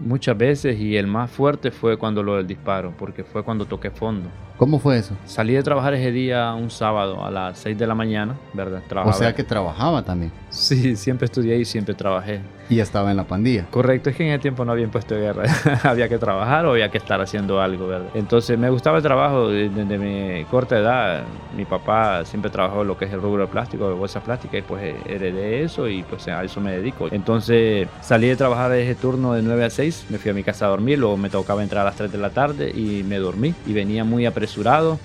[0.00, 3.90] Muchas veces y el más fuerte fue cuando lo del disparo, porque fue cuando toqué
[3.90, 4.28] fondo.
[4.62, 5.16] ¿Cómo fue eso?
[5.24, 8.80] Salí de trabajar ese día un sábado a las 6 de la mañana, ¿verdad?
[8.84, 9.12] O Trabajaba.
[9.18, 12.40] sea que trabajaba también Sí, siempre estudié y siempre trabajé.
[12.68, 13.66] y estaba en la pandilla.
[13.70, 15.44] Correcto, es que en ese tiempo no había impuesto de guerra.
[15.82, 18.08] había que trabajar o había que estar haciendo algo, ¿verdad?
[18.14, 21.22] Entonces me gustaba el trabajo desde, desde mi corta edad.
[21.56, 24.62] Mi papá siempre trabajó lo que es el rubro de plástico, de bolsas plásticas, y
[24.62, 27.08] pues heredé eso y pues a eso me dedico.
[27.10, 30.66] Entonces salí de trabajar ese turno de 9 a 6, me fui a mi casa
[30.66, 33.54] a dormir, luego me tocaba entrar a las 3 de la tarde y me dormí.
[33.66, 34.51] Y venía muy apresurado,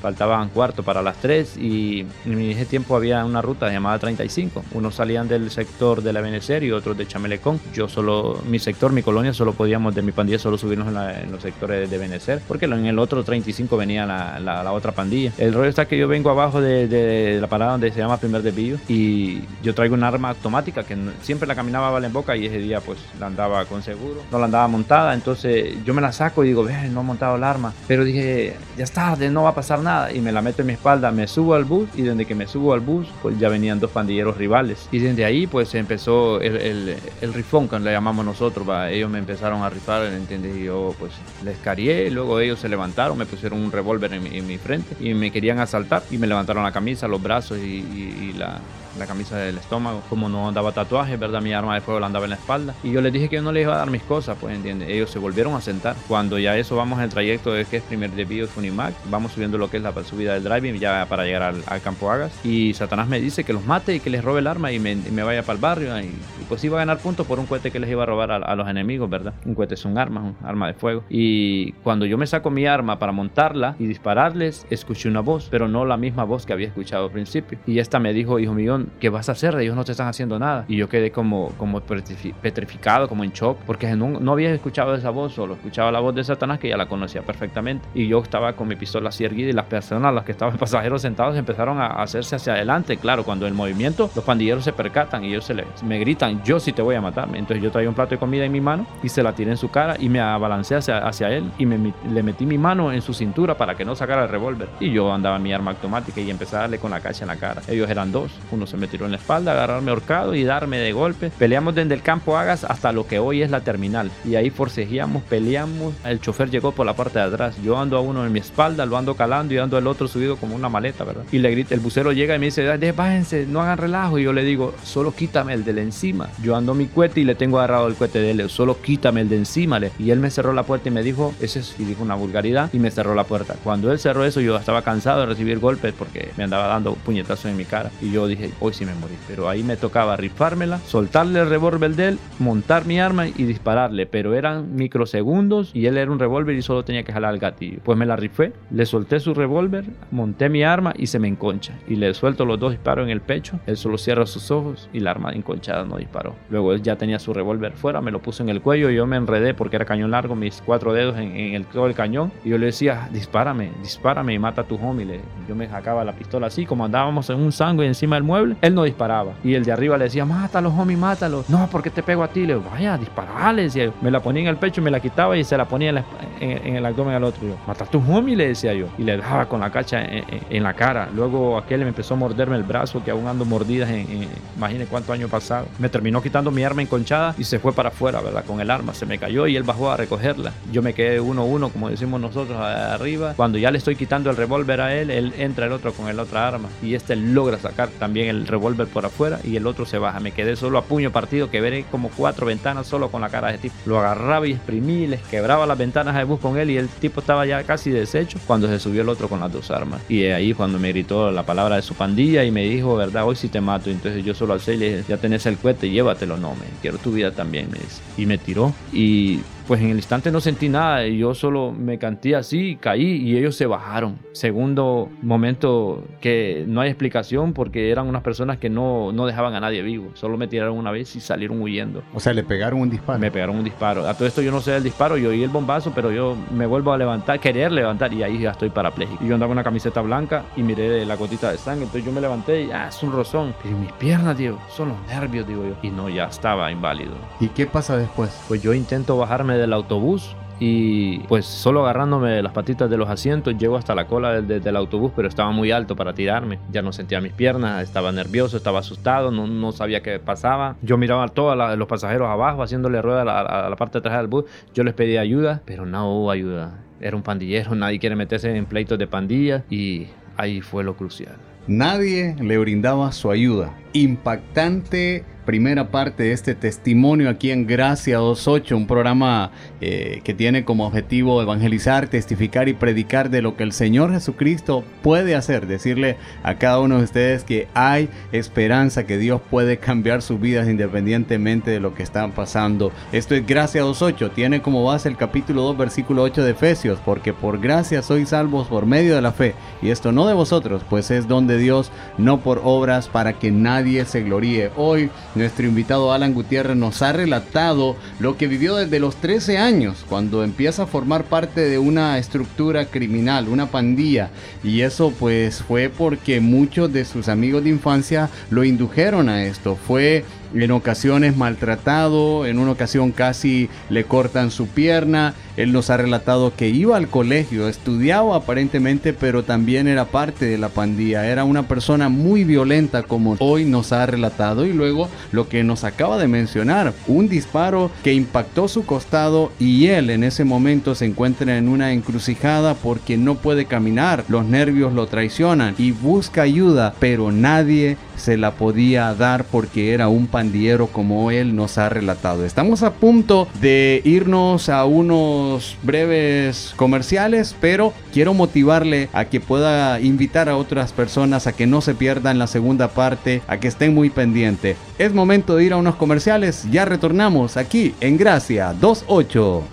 [0.02, 4.64] faltaban cuarto para las 3 y en ese tiempo había una ruta llamada 35.
[4.74, 7.60] Unos salían del sector de la Benecer y otros de Chamelecón.
[7.74, 11.22] Yo solo, mi sector, mi colonia, solo podíamos de mi pandilla solo subirnos en, la-
[11.22, 14.92] en los sectores de Benecer, porque en el otro 35 venía la, la- la otra
[14.92, 15.32] pandilla.
[15.38, 18.42] El rollo está que yo vengo abajo de, de la parada donde se llama Primer
[18.42, 22.46] Desvío y yo traigo un arma automática que siempre la caminaba bala en boca y
[22.46, 26.12] ese día pues la andaba con seguro, no la andaba montada, entonces yo me la
[26.12, 29.37] saco y digo, ve, no he montado el arma, pero dije, ya es tarde, no
[29.44, 31.90] va a pasar nada y me la meto en mi espalda, me subo al bus
[31.96, 35.26] y desde que me subo al bus pues ya venían dos pandilleros rivales y desde
[35.26, 38.90] ahí pues empezó el, el, rifón que le llamamos nosotros, ¿va?
[38.90, 40.56] ellos me empezaron a rifar, ¿entiendes?
[40.58, 41.12] Y yo pues
[41.44, 44.96] les carié, luego ellos se levantaron, me pusieron un revólver en, mi- en mi frente
[45.00, 47.86] y me querían asaltar y me levantaron la camisa, los brazos y-
[48.32, 48.60] y la,
[48.98, 50.02] la camisa del estómago.
[50.10, 51.42] Como no andaba tatuaje, ¿verdad?
[51.42, 52.76] Mi arma de fuego la andaba en la espalda.
[52.84, 54.90] Y yo les dije que yo no les iba a dar mis cosas, pues, ¿entiendes?
[54.90, 55.96] Ellos se volvieron a sentar.
[56.08, 59.32] Cuando ya eso vamos en el trayecto de que es primer desvío de Funimac, vamos
[59.32, 62.34] subiendo lo que es la subida del driving ya para llegar al, campo Agas.
[62.46, 64.92] Y Satanás me dice que los mate y que les robe el arma y me,
[64.94, 66.00] y me vaya para el barrio.
[66.00, 68.32] Y, y pues iba a ganar puntos por un cohete que les iba a robar
[68.32, 69.34] a, a los enemigos, ¿verdad?
[69.46, 71.04] Un cohete es un arma, un arma de fuego.
[71.10, 75.68] Y cuando yo me saco mi arma para montarla y dispararles, escuché una voz, pero
[75.68, 77.58] no la misma voz que había escuchado al principio.
[77.66, 79.56] Y esta me dijo, hijo mío, ¿qué vas a hacer?
[79.60, 80.66] Ellos no te están haciendo nada.
[80.68, 84.96] Y yo quedé como, como petrifi- petrificado, como en shock, porque no, no había escuchado
[84.96, 87.88] esa voz, solo escuchaba la voz de Satanás que ya la conocía perfectamente.
[87.94, 91.02] Y yo estaba con mi pistola así erguida y las personas, las que estaban pasajeros
[91.02, 92.98] sentados, empezaron a hacerse hacia adelante.
[92.98, 96.60] Claro, cuando el movimiento, los pandilleros se percatan y ellos se le, me gritan, yo
[96.60, 97.28] sí te voy a matar.
[97.34, 99.58] Entonces yo traía un plato de comida en mi mano y se la tiré en
[99.58, 103.02] su cara y me abalancé hacia, hacia él y me, le metí mi mano en
[103.02, 104.70] su cintura para que no sacara el revólver.
[104.80, 107.36] Y yo andaba mi arma automática y empecé a darle con la cacha en la
[107.38, 107.62] cara.
[107.68, 108.32] Ellos eran dos.
[108.52, 111.32] Uno se me tiró en la espalda, agarrarme ahorcado y darme de golpe.
[111.38, 114.12] Peleamos desde el campo Agas hasta lo que hoy es la terminal.
[114.26, 115.94] Y ahí forcejeamos, peleamos.
[116.06, 117.56] El chofer llegó por la parte de atrás.
[117.64, 120.38] Yo ando a uno en mi espalda, lo ando calando y ando al otro subido
[120.38, 121.24] como una maleta, ¿verdad?
[121.32, 124.20] Y le grita, el bucero llega y me dice, "Ay, bájense, no hagan relajo.
[124.20, 126.30] Y yo le digo, solo quítame el de la encima.
[126.42, 128.50] Yo ando mi cohete y le tengo agarrado el cohete de él.
[128.50, 129.80] Solo quítame el de encima.
[129.80, 129.92] le.
[130.00, 132.70] Y él me cerró la puerta y me dijo, ese es, y dijo una vulgaridad
[132.74, 133.56] y me cerró la puerta.
[133.64, 137.46] Cuando él cerró eso, yo estaba cansado de recibir golpes porque me andaba dando puñetazos
[137.46, 137.92] en mi cara.
[138.02, 139.16] Y yo dije, hoy sí me morí.
[139.28, 144.06] Pero ahí me tocaba rifármela, soltarle el revólver de él, montar mi arma y dispararle.
[144.06, 147.80] Pero eran microsegundos y él era un revólver y solo tenía que jalar el gatillo.
[147.84, 151.74] Pues me la rifé, le solté su revólver, monté mi arma y se me enconcha.
[151.88, 153.60] Y le suelto los dos disparos en el pecho.
[153.66, 156.36] Él solo cierra sus ojos y la arma enconchada no disparó.
[156.50, 159.06] Luego él ya tenía su revólver fuera, me lo puso en el cuello y yo
[159.06, 162.32] me enredé porque era cañón largo, mis cuatro dedos en, en el todo el cañón.
[162.44, 165.20] Y yo le decía, dispárame, dispárame y mata a tu homie.
[165.48, 168.76] Yo me sacaba la pistola así, como andábamos en un sangue encima del mueble, él
[168.76, 169.34] no disparaba.
[169.44, 171.44] Y el de arriba le decía, mátalo, homie, mátalo.
[171.48, 172.42] No, porque te pego a ti.
[172.42, 173.70] Le digo, vaya, disparale.
[174.02, 176.04] Me la la ponía en el pecho, me la quitaba y se la ponía
[176.40, 177.48] en, el abdomen al otro.
[177.48, 178.36] Yo, ¿mataste un homie?
[178.36, 178.88] Le decía yo.
[178.98, 181.08] Y le dejaba con la cacha en, la cara.
[181.14, 185.12] Luego aquel me empezó a morderme el brazo, que aún ando mordidas en, imagine cuántos
[185.12, 185.68] años pasado.
[185.78, 188.44] Me terminó quitando mi arma enconchada y se fue para afuera, ¿verdad?
[188.44, 188.96] Con el arma.
[188.96, 190.52] Se me cayó y él bajó a recogerla.
[190.72, 193.34] Yo me quedé uno a uno, como decimos nosotros, arriba.
[193.36, 196.20] Cuando ya le estoy quitando el revólver a él, él entra el otro con el
[196.20, 196.70] otra arma.
[196.82, 200.20] Y este logra sacar también el revólver por afuera y el otro se baja.
[200.20, 203.48] Me quedé solo a puño partido que veré como cuatro ventanas solo con la cara
[203.48, 203.82] de este tipo.
[203.86, 207.22] Lo agarraba y exprimí, les quebraba las ventanas de bus con él y el tipo
[207.22, 210.02] estaba ya casi deshecho cuando se subió el otro con las dos armas.
[210.10, 213.36] Y ahí cuando me gritó la palabra de su pandilla y me dijo, verdad, hoy
[213.36, 213.90] sí te mato.
[213.90, 216.38] Entonces yo solo alcé y le dije, ya tenés el cohete, llévatelo.
[216.38, 218.02] No, me quiero tu vida también, me dice.
[218.18, 218.74] Y me tiró.
[218.92, 223.38] Y pues en el instante no sentí nada, yo solo me canté así, caí y
[223.38, 224.18] ellos se bajaron.
[224.32, 229.60] Segundo momento que no hay explicación porque eran unas personas que no, no dejaban a
[229.60, 232.02] nadie vivo, solo me tiraron una vez y salieron huyendo.
[232.14, 233.20] O sea, le pegaron un disparo.
[233.20, 234.08] Me pegaron un disparo.
[234.08, 236.66] A todo esto yo no sé del disparo, yo oí el bombazo, pero yo me
[236.66, 239.24] vuelvo a levantar, querer levantar y ahí ya estoy parapléjico.
[239.24, 242.14] Y yo andaba con una camiseta blanca y miré la gotita de sangre, entonces yo
[242.14, 243.54] me levanté y ah, es un rozón.
[243.62, 245.76] Pero mis piernas, digo, son los nervios, digo yo.
[245.82, 247.12] Y no, ya estaba inválido.
[247.42, 248.30] ¿Y qué pasa después?
[248.48, 253.56] Pues yo intento bajarme del autobús y pues solo agarrándome las patitas de los asientos
[253.58, 256.60] llego hasta la cola del, autobús, pero estaba muy alto para tirarme.
[256.72, 260.76] Ya no sentía mis piernas, estaba nervioso, estaba asustado, no, no sabía qué pasaba.
[260.82, 264.28] Yo miraba a todos los pasajeros abajo haciéndole rueda a la, parte de atrás del
[264.28, 264.46] bus.
[264.74, 266.80] Yo les pedí ayuda, pero no hubo ayuda.
[267.00, 271.36] Era un pandillero, nadie quiere meterse en pleitos de pandilla y ahí fue lo crucial.
[271.68, 273.74] Nadie le brindaba su ayuda.
[273.94, 280.66] Impactante primera parte de este testimonio aquí en Gracia 28, un programa eh, que tiene
[280.66, 286.18] como objetivo evangelizar, testificar y predicar de lo que el Señor Jesucristo puede hacer, decirle
[286.44, 291.72] a cada uno de ustedes que hay esperanza, que Dios puede cambiar sus vidas independientemente
[291.72, 292.92] de lo que están pasando.
[293.14, 297.32] Esto es Gracia 2.8, tiene como base el capítulo 2, versículo 8 de Efesios, porque
[297.32, 301.10] por gracia sois salvos por medio de la fe, y esto no de vosotros, pues
[301.10, 304.72] es don de Dios, no por obras para que nadie se gloríe.
[304.76, 310.06] Hoy nuestro invitado Alan Gutiérrez nos ha relatado lo que vivió desde los 13 años,
[310.10, 314.30] cuando empieza a formar parte de una estructura criminal, una pandilla.
[314.64, 319.76] Y eso pues fue porque muchos de sus amigos de infancia lo indujeron a esto.
[319.76, 325.34] Fue en ocasiones maltratado, en una ocasión casi le cortan su pierna.
[325.58, 330.58] Él nos ha relatado que iba al colegio, estudiaba aparentemente, pero también era parte de
[330.58, 331.26] la pandilla.
[331.26, 334.66] Era una persona muy violenta como hoy nos ha relatado.
[334.66, 339.88] Y luego lo que nos acaba de mencionar, un disparo que impactó su costado y
[339.88, 344.24] él en ese momento se encuentra en una encrucijada porque no puede caminar.
[344.28, 350.08] Los nervios lo traicionan y busca ayuda, pero nadie se la podía dar porque era
[350.08, 352.46] un pandillero como él nos ha relatado.
[352.46, 360.00] Estamos a punto de irnos a unos breves comerciales, pero quiero motivarle a que pueda
[360.00, 363.96] invitar a otras personas a que no se pierdan la segunda parte, a que estén
[363.96, 364.78] muy pendientes.
[365.00, 369.64] Es momento de ir a unos comerciales, ya retornamos aquí en Gracia 28.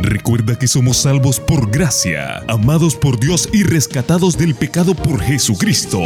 [0.00, 6.00] Recuerda que somos salvos por gracia, amados por Dios y rescatados del pecado por Jesucristo.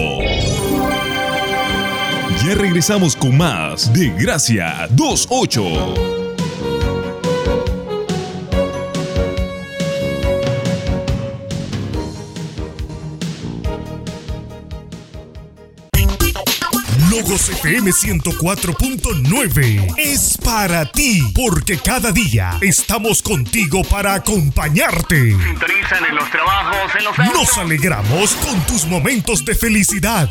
[2.44, 5.62] Ya regresamos con más de Gracia 28.
[17.10, 25.30] Logos FM 104.9 es para ti, porque cada día estamos contigo para acompañarte.
[25.30, 27.16] Sintonizan en los trabajos, en los...
[27.18, 30.28] Nos alegramos con tus momentos de felicidad.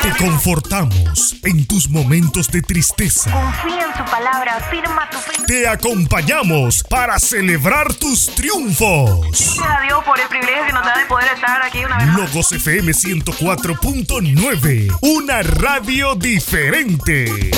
[0.00, 3.30] Te confortamos en tus momentos de tristeza.
[3.30, 5.32] Confía en su palabra, firma tu fe.
[5.46, 9.26] Te acompañamos para celebrar tus triunfos.
[9.26, 12.06] Gracias a Dios por el privilegio que nos da de poder estar aquí una vez
[12.14, 17.50] Logos FM 104.9, una radio diferente.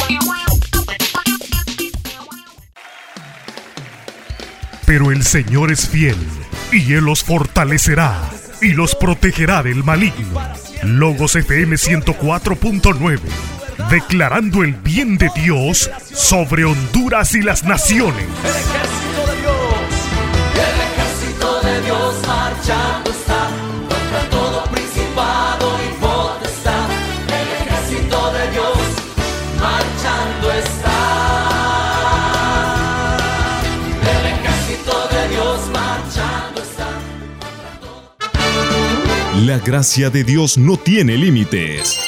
[4.86, 6.16] Pero el Señor es fiel
[6.72, 8.18] y Él los fortalecerá
[8.60, 10.40] y los protegerá del maligno.
[10.84, 13.20] Logos FM 104.9,
[13.90, 18.26] declarando el bien de Dios sobre Honduras y las naciones.
[18.44, 19.56] El ejército de Dios,
[20.54, 23.63] el ejército de Dios marchando está
[39.42, 41.98] La gracia de Dios no tiene límites.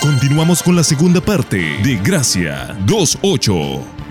[0.00, 4.03] Continuamos con la segunda parte de Gracia 28.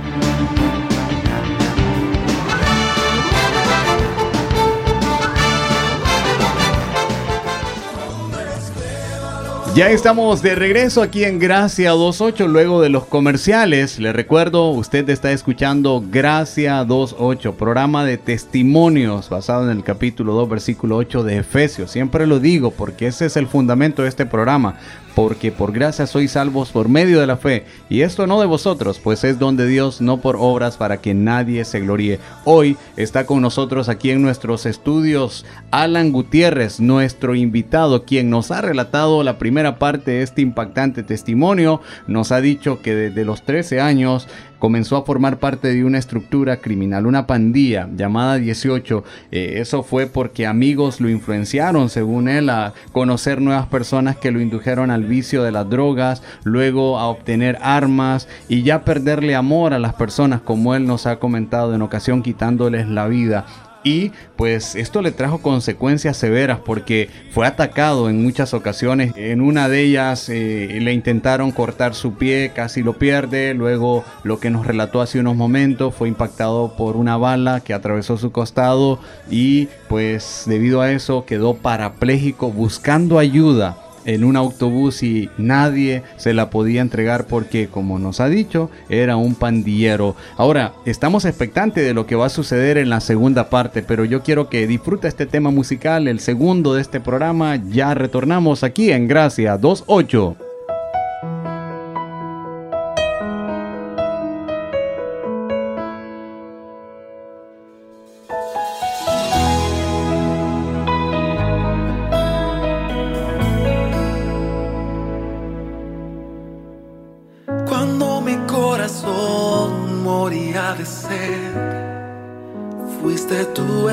[9.76, 13.98] Ya estamos de regreso aquí en Gracia 28 luego de los comerciales.
[13.98, 20.48] Le recuerdo, usted está escuchando Gracia 28, programa de testimonios basado en el capítulo 2,
[20.48, 21.90] versículo 8 de Efesios.
[21.90, 24.76] Siempre lo digo porque ese es el fundamento de este programa
[25.16, 29.00] porque por gracia sois salvos por medio de la fe, y esto no de vosotros,
[29.00, 32.20] pues es don de Dios, no por obras para que nadie se gloríe.
[32.46, 38.62] Hoy está con nosotros aquí en nuestros estudios Alan Gutiérrez, nuestro invitado, quien nos ha
[38.62, 43.82] relatado la primera parte de este impactante testimonio, nos ha dicho que desde los 13
[43.82, 44.28] años
[44.64, 49.04] comenzó a formar parte de una estructura criminal, una pandilla llamada 18.
[49.30, 54.40] Eh, eso fue porque amigos lo influenciaron, según él, a conocer nuevas personas que lo
[54.40, 59.80] indujeron al vicio de las drogas, luego a obtener armas y ya perderle amor a
[59.80, 63.46] las personas, como él nos ha comentado en ocasión, quitándoles la vida
[63.84, 69.14] y pues esto le trajo consecuencias severas porque fue atacado en muchas ocasiones.
[69.16, 73.54] En una de ellas eh, le intentaron cortar su pie, casi lo pierde.
[73.54, 78.18] Luego lo que nos relató hace unos momentos fue impactado por una bala que atravesó
[78.18, 85.30] su costado y pues debido a eso quedó parapléjico buscando ayuda en un autobús y
[85.38, 90.16] nadie se la podía entregar porque, como nos ha dicho, era un pandillero.
[90.38, 94.24] Ahora, estamos expectantes de lo que va a suceder en la segunda parte, pero yo
[94.24, 97.56] quiero que disfrute este tema musical, el segundo de este programa.
[97.70, 100.53] Ya retornamos aquí en Gracia 28.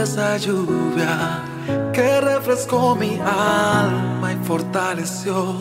[0.03, 1.43] Esa lluvia
[1.93, 5.55] que refrescó mi alma y fortaleció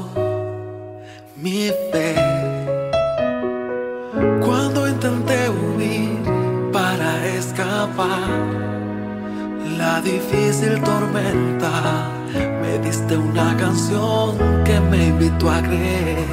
[1.36, 2.16] mi fe.
[4.40, 6.20] Cuando intenté huir
[6.72, 8.30] para escapar
[9.78, 12.10] la difícil tormenta,
[12.62, 16.28] me diste una canción que me invitó a creer.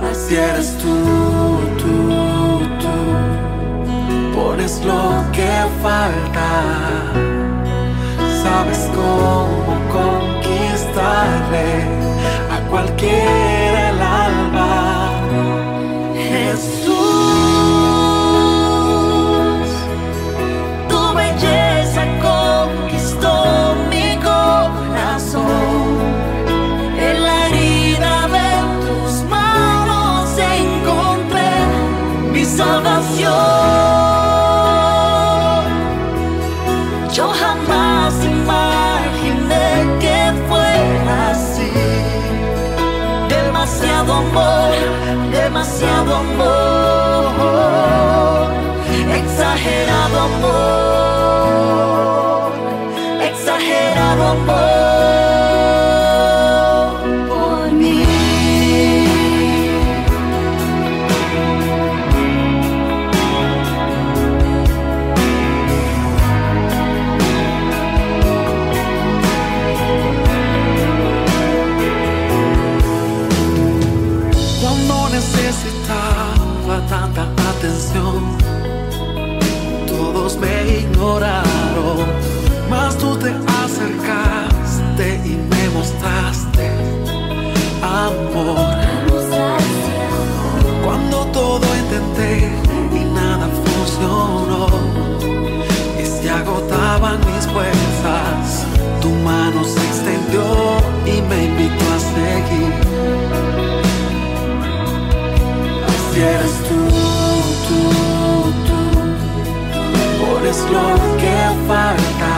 [0.00, 1.63] Así eres tú.
[4.34, 6.50] Pones lo que falta.
[8.42, 11.68] Sabes cómo conquistarle
[12.50, 13.83] a cualquiera
[97.54, 98.66] fuerzas,
[99.00, 100.44] tu mano se extendió
[101.06, 102.72] y me invitó a seguir.
[106.10, 106.80] Si eres tú,
[107.68, 107.80] tú,
[108.66, 108.80] tú,
[110.20, 110.88] pones lo
[111.20, 111.36] que
[111.70, 112.34] falta.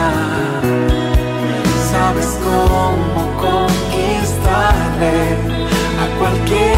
[1.91, 5.17] Sabes cómo conquistarle
[6.01, 6.76] a cualquier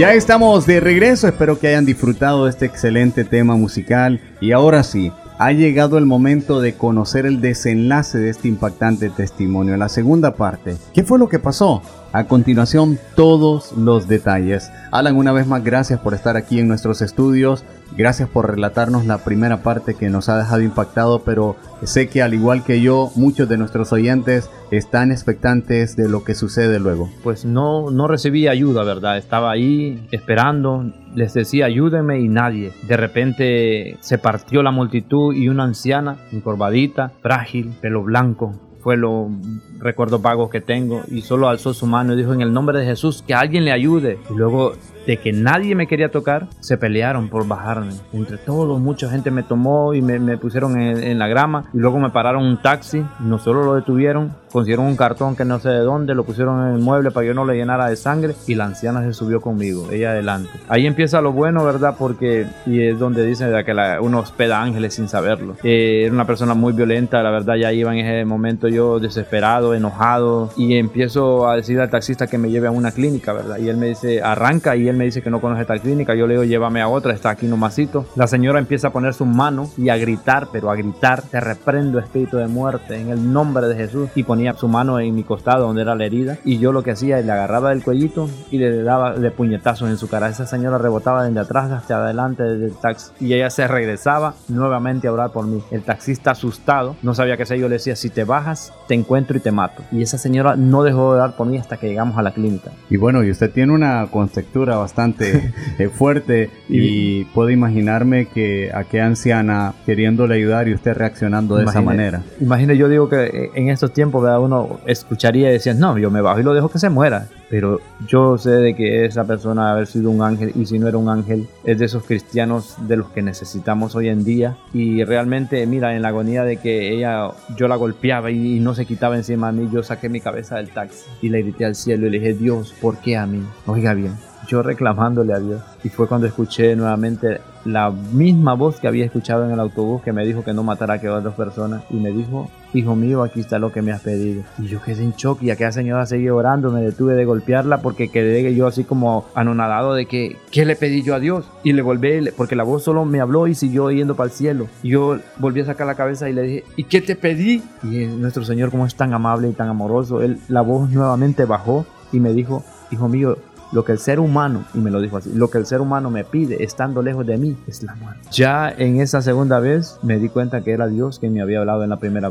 [0.00, 4.82] Ya estamos de regreso, espero que hayan disfrutado de este excelente tema musical y ahora
[4.82, 10.36] sí, ha llegado el momento de conocer el desenlace de este impactante testimonio, la segunda
[10.36, 10.78] parte.
[10.94, 11.82] ¿Qué fue lo que pasó?
[12.12, 14.72] A continuación, todos los detalles.
[14.90, 17.64] Alan, una vez más, gracias por estar aquí en nuestros estudios.
[17.96, 21.54] Gracias por relatarnos la primera parte que nos ha dejado impactado, pero
[21.84, 26.34] sé que al igual que yo, muchos de nuestros oyentes están expectantes de lo que
[26.34, 27.08] sucede luego.
[27.22, 29.16] Pues no, no recibí ayuda, ¿verdad?
[29.16, 32.72] Estaba ahí esperando, les decía ayúdenme y nadie.
[32.88, 39.30] De repente se partió la multitud y una anciana, encorvadita, frágil, pelo blanco, fue lo
[39.78, 42.84] recuerdo vago que tengo y solo alzó su mano y dijo en el nombre de
[42.84, 44.74] Jesús que alguien le ayude y luego
[45.06, 47.94] de que nadie me quería tocar, se pelearon por bajarme.
[48.12, 51.64] Entre todos, mucha gente me tomó y me, pusieron en, la grama.
[51.72, 53.04] Y luego me pararon un taxi.
[53.20, 56.74] No solo lo detuvieron, consiguieron un cartón que no sé de dónde, lo pusieron en
[56.74, 58.34] el mueble para que yo no le llenara de sangre.
[58.46, 60.50] Y la anciana se subió conmigo, ella adelante.
[60.68, 61.94] Ahí empieza lo bueno, ¿verdad?
[61.98, 65.56] Porque, y es donde dicen que uno hospeda ángeles sin saberlo.
[65.62, 69.74] Eh, era una persona muy violenta, la verdad, ya iba en ese momento yo desesperado,
[69.74, 70.50] enojado.
[70.56, 73.58] Y empiezo a decir al taxista que me lleve a una clínica, ¿verdad?
[73.58, 74.76] Y él me dice, arranca.
[74.76, 77.12] Y él me dice que no conoce tal clínica, yo le digo llévame a otra,
[77.12, 78.06] está aquí nomasito.
[78.16, 81.98] La señora empieza a poner su mano y a gritar, pero a gritar, te reprendo
[81.98, 85.66] espíritu de muerte en el nombre de Jesús y ponía su mano en mi costado
[85.66, 88.56] donde era la herida y yo lo que hacía es le agarraba del cuellito y
[88.56, 90.30] le daba de puñetazos en su cara.
[90.30, 95.12] Esa señora rebotaba desde atrás hacia adelante del taxi y ella se regresaba nuevamente a
[95.12, 95.62] orar por mí.
[95.70, 99.36] El taxista asustado no sabía qué hacer, yo le decía si te bajas te encuentro
[99.36, 99.82] y te mato.
[99.92, 102.70] Y esa señora no dejó de orar por mí hasta que llegamos a la clínica.
[102.88, 108.84] Y bueno, y usted tiene una conceptura bastante eh, fuerte y puedo imaginarme que a
[108.84, 112.22] qué anciana queriéndole ayudar y usted reaccionando de esa manera.
[112.40, 116.20] Imagine, yo digo que eh, en estos tiempos uno escucharía y decía, no, yo me
[116.20, 117.28] bajo y lo dejo que se muera.
[117.48, 120.98] Pero yo sé de que esa persona haber sido un ángel y si no era
[120.98, 124.56] un ángel, es de esos cristianos de los que necesitamos hoy en día.
[124.72, 128.86] Y realmente, mira, en la agonía de que ella, yo la golpeaba y, no se
[128.86, 132.06] quitaba encima de mí, yo saqué mi cabeza del taxi y le grité al cielo
[132.06, 133.42] y le dije, Dios, ¿por qué a mí?
[133.66, 134.14] Oiga bien,
[134.50, 135.62] yo reclamándole a Dios.
[135.84, 140.12] Y fue cuando escuché nuevamente la misma voz que había escuchado en el autobús que
[140.12, 141.82] me dijo que no matara a aquellas dos personas.
[141.88, 144.42] Y me dijo, hijo mío, aquí está lo que me has pedido.
[144.58, 146.72] Y yo quedé en shock y aquella señora seguía orando.
[146.72, 151.02] Me detuve de golpearla porque quedé yo así como anonadado de que, ¿qué le pedí
[151.02, 151.48] yo a Dios?
[151.62, 154.66] Y le volví, porque la voz solo me habló y siguió yendo para el cielo.
[154.82, 157.62] Y yo volví a sacar la cabeza y le dije, ¿y qué te pedí?
[157.84, 161.86] Y nuestro Señor, como es tan amable y tan amoroso, él, la voz nuevamente bajó
[162.12, 163.36] y me dijo, hijo mío,
[163.72, 166.10] lo que el ser humano, y me lo dijo así, lo que el ser humano
[166.10, 168.20] me pide estando lejos de mí es la muerte.
[168.32, 171.84] Ya en esa segunda vez me di cuenta que era Dios quien me había hablado
[171.84, 172.30] en la primera,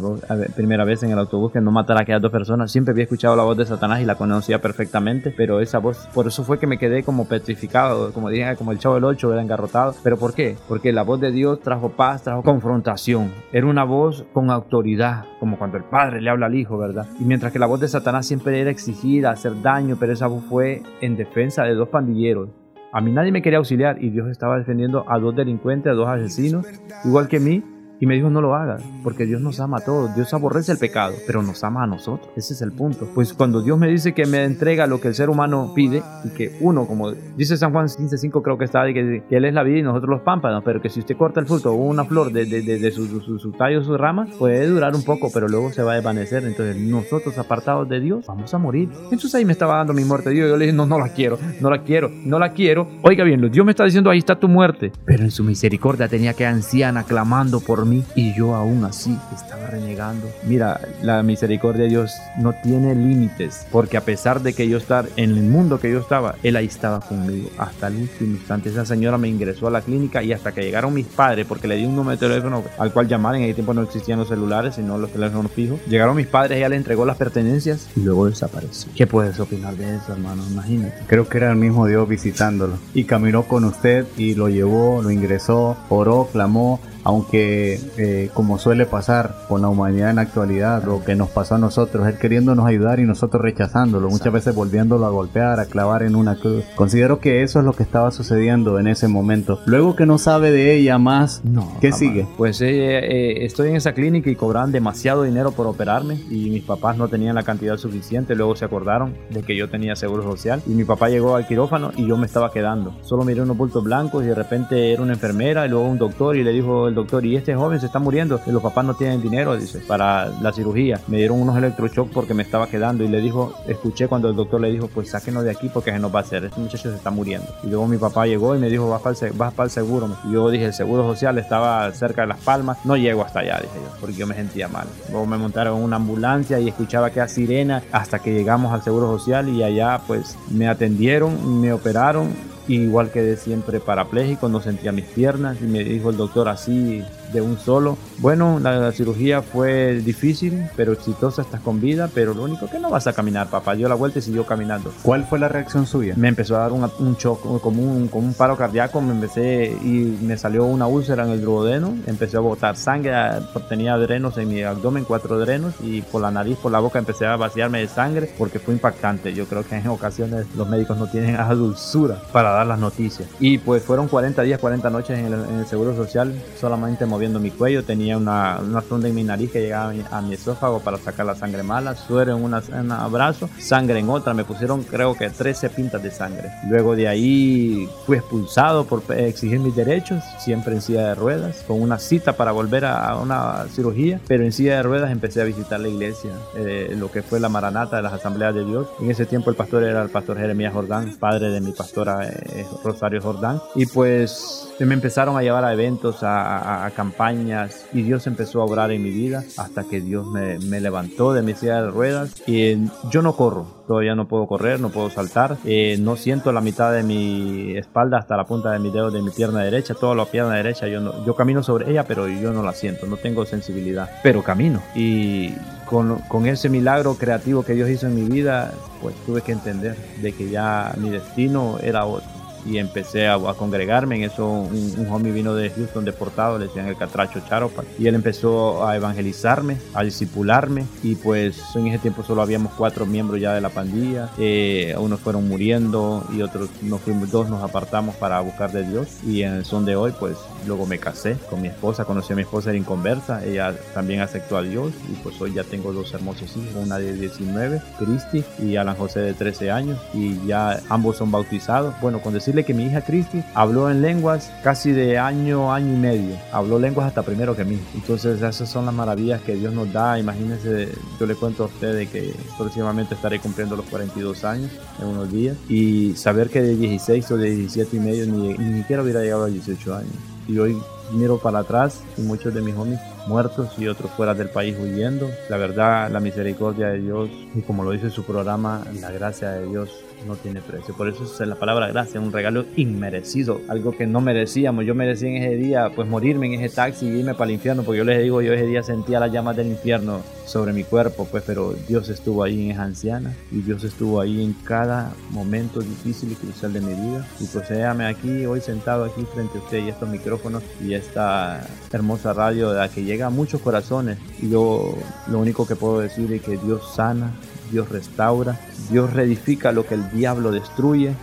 [0.55, 2.71] primera vez en el autobús que no matara a aquellas dos personas.
[2.71, 6.27] Siempre había escuchado la voz de Satanás y la conocía perfectamente, pero esa voz, por
[6.27, 9.41] eso fue que me quedé como petrificado, como dije, como el chavo del 8, era
[9.41, 9.95] engarrotado.
[10.03, 10.57] ¿Pero por qué?
[10.67, 13.31] Porque la voz de Dios trajo paz, trajo confrontación.
[13.51, 17.07] Era una voz con autoridad, como cuando el padre le habla al hijo, ¿verdad?
[17.19, 20.43] Y mientras que la voz de Satanás siempre era exigida, hacer daño, pero esa voz
[20.49, 22.49] fue en defensa defensa de dos pandilleros.
[22.91, 26.07] A mí nadie me quería auxiliar y Dios estaba defendiendo a dos delincuentes, a dos
[26.07, 26.65] asesinos,
[27.05, 27.63] igual que mí,
[28.01, 30.15] y me dijo, no lo hagas, porque Dios nos ama a todos.
[30.15, 32.29] Dios aborrece el pecado, pero nos ama a nosotros.
[32.35, 33.09] Ese es el punto.
[33.13, 36.29] Pues cuando Dios me dice que me entrega lo que el ser humano pide, y
[36.29, 39.63] que uno, como dice San Juan 15.5, creo que está, de que, Él es la
[39.63, 42.31] vida y nosotros los pámpanos, pero que si usted corta el fruto o una flor
[42.31, 45.71] de, de, de, su, su, su, tallo, sus ramas, puede durar un poco, pero luego
[45.73, 46.45] se va a desvanecer.
[46.45, 48.89] Entonces nosotros, apartados de Dios, vamos a morir.
[49.03, 50.29] Entonces ahí me estaba dando mi muerte.
[50.29, 52.87] Dios, yo le dije, no, no la quiero, no la quiero, no la quiero.
[53.01, 54.93] Oiga bien, Dios me está diciendo, ahí está tu muerte.
[55.05, 59.67] Pero en su misericordia tenía que anciana clamando por mí y yo aún así estaba
[59.67, 60.27] renegando.
[60.43, 65.07] Mira, la misericordia de Dios no tiene límites, porque a pesar de que yo estar
[65.15, 68.69] en el mundo que yo estaba, Él ahí estaba conmigo hasta el último instante.
[68.69, 71.75] Esa señora me ingresó a la clínica y hasta que llegaron mis padres, porque le
[71.75, 74.75] di un número de teléfono al cual llamar, en ese tiempo no existían los celulares,
[74.75, 75.79] sino los teléfonos fijos.
[75.87, 78.91] Llegaron mis padres, ella le entregó las pertenencias y luego desapareció.
[78.95, 80.43] ¿Qué puedes opinar de eso, hermano?
[80.49, 81.03] Imagínate.
[81.07, 85.11] Creo que era el mismo Dios visitándolo y caminó con usted y lo llevó, lo
[85.11, 86.79] ingresó, oró, clamó
[87.09, 91.55] aunque eh, como suele pasar con la humanidad en la actualidad, lo que nos pasó
[91.55, 96.03] a nosotros, él queriéndonos ayudar y nosotros rechazándolo, muchas veces volviéndolo a golpear, a clavar
[96.03, 96.63] en una cruz.
[96.75, 99.59] Considero que eso es lo que estaba sucediendo en ese momento.
[99.65, 102.27] Luego que no sabe de ella más, no, ¿qué sigue?
[102.37, 106.63] Pues eh, eh, estoy en esa clínica y cobraban demasiado dinero por operarme y mis
[106.63, 110.61] papás no tenían la cantidad suficiente, luego se acordaron de que yo tenía seguro social
[110.67, 112.93] y mi papá llegó al quirófano y yo me estaba quedando.
[113.01, 116.35] Solo miré unos bultos blancos y de repente era una enfermera y luego un doctor
[116.35, 118.93] y le dijo el doctor, y este joven se está muriendo, y los papás no
[118.93, 120.99] tienen dinero, dice, para la cirugía.
[121.07, 124.61] Me dieron unos electroshocks porque me estaba quedando y le dijo, escuché cuando el doctor
[124.61, 126.95] le dijo, pues sáquenos de aquí porque se nos va a hacer, este muchacho se
[126.95, 127.47] está muriendo.
[127.63, 130.09] Y luego mi papá llegó y me dijo, vas para el, vas para el seguro.
[130.27, 133.59] Y yo dije, el seguro social estaba cerca de Las Palmas, no llego hasta allá,
[133.61, 134.87] dije yo, porque yo me sentía mal.
[135.09, 139.07] Luego me montaron en una ambulancia y escuchaba aquella sirena hasta que llegamos al seguro
[139.17, 142.33] social y allá pues me atendieron, me operaron
[142.75, 147.03] igual que de siempre parapléjico, no sentía mis piernas y me dijo el doctor así
[147.33, 147.97] de un solo.
[148.19, 152.79] Bueno, la, la cirugía fue difícil, pero exitosa, estás con vida, pero lo único que
[152.79, 153.75] no vas a caminar, papá.
[153.75, 154.91] Dio la vuelta y siguió caminando.
[155.03, 156.13] ¿Cuál fue la reacción suya?
[156.17, 159.71] Me empezó a dar un, un shock, como un, como un paro cardíaco, me empecé
[159.83, 164.37] y me salió una úlcera en el duodeno, empecé a botar sangre, a- tenía drenos
[164.37, 167.79] en mi abdomen, cuatro drenos, y por la nariz, por la boca empecé a vaciarme
[167.79, 169.33] de sangre porque fue impactante.
[169.33, 173.27] Yo creo que en ocasiones los médicos no tienen esa dulzura para dar las noticias.
[173.39, 177.18] Y pues fueron 40 días, 40 noches en el, en el Seguro Social, solamente moviendo
[177.19, 180.33] mi cuello, tenía una, una sonda en mi nariz que llegaba a mi, a mi
[180.33, 184.43] esófago para sacar la sangre mala, suero en en un brazo, sangre en otra, me
[184.43, 186.51] pusieron creo que 13 pintas de sangre.
[186.69, 191.81] Luego de ahí fui expulsado por exigir mis derechos, siempre en silla de ruedas, con
[191.81, 195.43] una cita para volver a, a una cirugía, pero en silla de ruedas empecé a
[195.43, 198.87] visitar la iglesia, eh, lo que fue la Maranata de las Asambleas de Dios.
[198.99, 202.65] En ese tiempo el pastor era el pastor Jeremías Jordán, padre de mi pastora eh,
[202.83, 208.01] Rosario Jordán, y pues me empezaron a llevar a eventos, a, a- a campañas, y
[208.03, 211.53] Dios empezó a obrar en mi vida hasta que Dios me, me levantó de mi
[211.53, 212.33] silla de ruedas.
[212.47, 212.79] Y eh,
[213.11, 216.91] yo no corro, todavía no puedo correr, no puedo saltar, eh, no siento la mitad
[216.93, 220.25] de mi espalda hasta la punta de mi dedo de mi pierna derecha, toda la
[220.25, 223.45] pierna derecha, yo, no, yo camino sobre ella, pero yo no la siento, no tengo
[223.45, 224.81] sensibilidad, pero camino.
[224.95, 225.53] Y
[225.85, 228.71] con, con ese milagro creativo que Dios hizo en mi vida,
[229.01, 232.29] pues tuve que entender de que ya mi destino era otro
[232.65, 234.17] y empecé a, congregarme.
[234.17, 238.07] En eso un, un homie vino de Houston deportado, le decían el catracho Charopa, y
[238.07, 243.39] él empezó a evangelizarme, a discipularme y pues en ese tiempo solo habíamos cuatro miembros
[243.39, 248.15] ya de la pandilla, eh, unos fueron muriendo y otros nos fuimos, dos nos apartamos
[248.15, 250.37] para buscar de Dios y en el son de hoy pues
[250.67, 254.57] luego me casé con mi esposa, conocí a mi esposa, era inconversa, ella también aceptó
[254.57, 258.75] a Dios y pues hoy ya tengo dos hermosos hijos, una de 19, Cristi, y
[258.75, 261.93] Alan José de 13 años y ya ambos son bautizados.
[262.01, 265.97] Bueno, con decirle que mi hija Cristi habló en lenguas casi de año, año y
[265.97, 267.79] medio, habló lenguas hasta primero que mí.
[267.93, 270.19] Entonces esas son las maravillas que Dios nos da.
[270.19, 270.89] Imagínense,
[271.19, 275.57] yo le cuento a ustedes que próximamente estaré cumpliendo los 42 años en unos días
[275.67, 279.45] y saber que de 16 o de 17 y medio ni, ni siquiera hubiera llegado
[279.45, 280.38] a 18 años.
[280.49, 280.81] Y hoy
[281.11, 285.29] miro para atrás y muchos de mis homies muertos y otros fuera del país huyendo.
[285.49, 289.67] La verdad, la misericordia de Dios y como lo dice su programa, la gracia de
[289.67, 289.89] Dios
[290.27, 290.95] no tiene precio.
[290.95, 294.85] Por eso es la palabra gracia, un regalo inmerecido, algo que no merecíamos.
[294.85, 297.83] Yo merecía en ese día pues morirme en ese taxi y irme para el infierno,
[297.83, 301.27] porque yo les digo, yo ese día sentía las llamas del infierno sobre mi cuerpo,
[301.29, 305.79] pues pero Dios estuvo ahí en esa anciana y Dios estuvo ahí en cada momento
[305.79, 307.27] difícil y crucial de mi vida.
[307.39, 311.65] Y pues déjame aquí, hoy sentado aquí frente a usted y estos micrófonos y esta
[311.91, 314.19] hermosa radio de la que llega a muchos corazones.
[314.39, 314.95] Y yo
[315.27, 317.31] lo único que puedo decir es que Dios sana,
[317.71, 318.59] Dios restaura,
[318.91, 321.13] Dios reedifica lo que el diablo destruye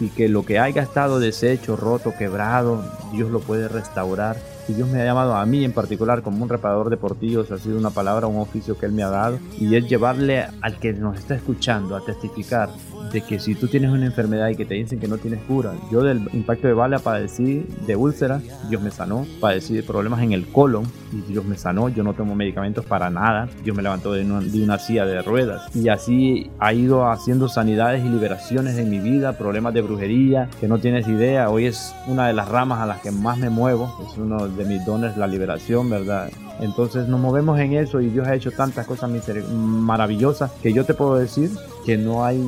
[0.00, 4.36] y que lo que haya estado deshecho, roto, quebrado, Dios lo puede restaurar.
[4.68, 7.58] Y Dios me ha llamado a mí en particular como un reparador de portillos, ha
[7.58, 10.92] sido una palabra, un oficio que Él me ha dado, y es llevarle al que
[10.92, 12.70] nos está escuchando a testificar
[13.12, 15.72] de que si tú tienes una enfermedad y que te dicen que no tienes cura,
[15.90, 20.32] yo del impacto de bala padecí de úlcera, Dios me sanó, padecí de problemas en
[20.32, 24.12] el colon y Dios me sanó, yo no tomo medicamentos para nada, Dios me levantó
[24.12, 25.74] de una, de una silla de ruedas.
[25.76, 30.68] Y así ha ido haciendo sanidades y liberaciones en mi vida, problemas de brujería que
[30.68, 33.94] no tienes idea, hoy es una de las ramas a las que más me muevo,
[34.08, 36.30] es uno de mis dones la liberación, ¿verdad?
[36.60, 39.10] Entonces nos movemos en eso y Dios ha hecho tantas cosas
[39.52, 41.50] maravillosas que yo te puedo decir
[41.84, 42.42] que no hay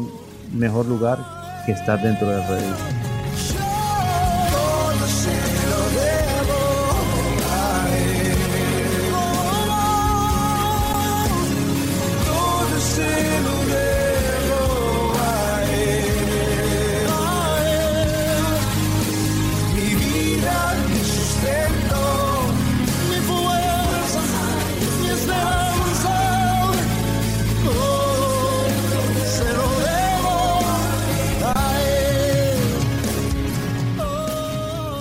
[0.52, 1.18] mejor lugar
[1.66, 3.15] que estar dentro del redil.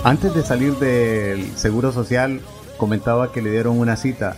[0.06, 2.40] Antes de salir del Seguro Social,
[2.76, 4.36] comentaba que le dieron una cita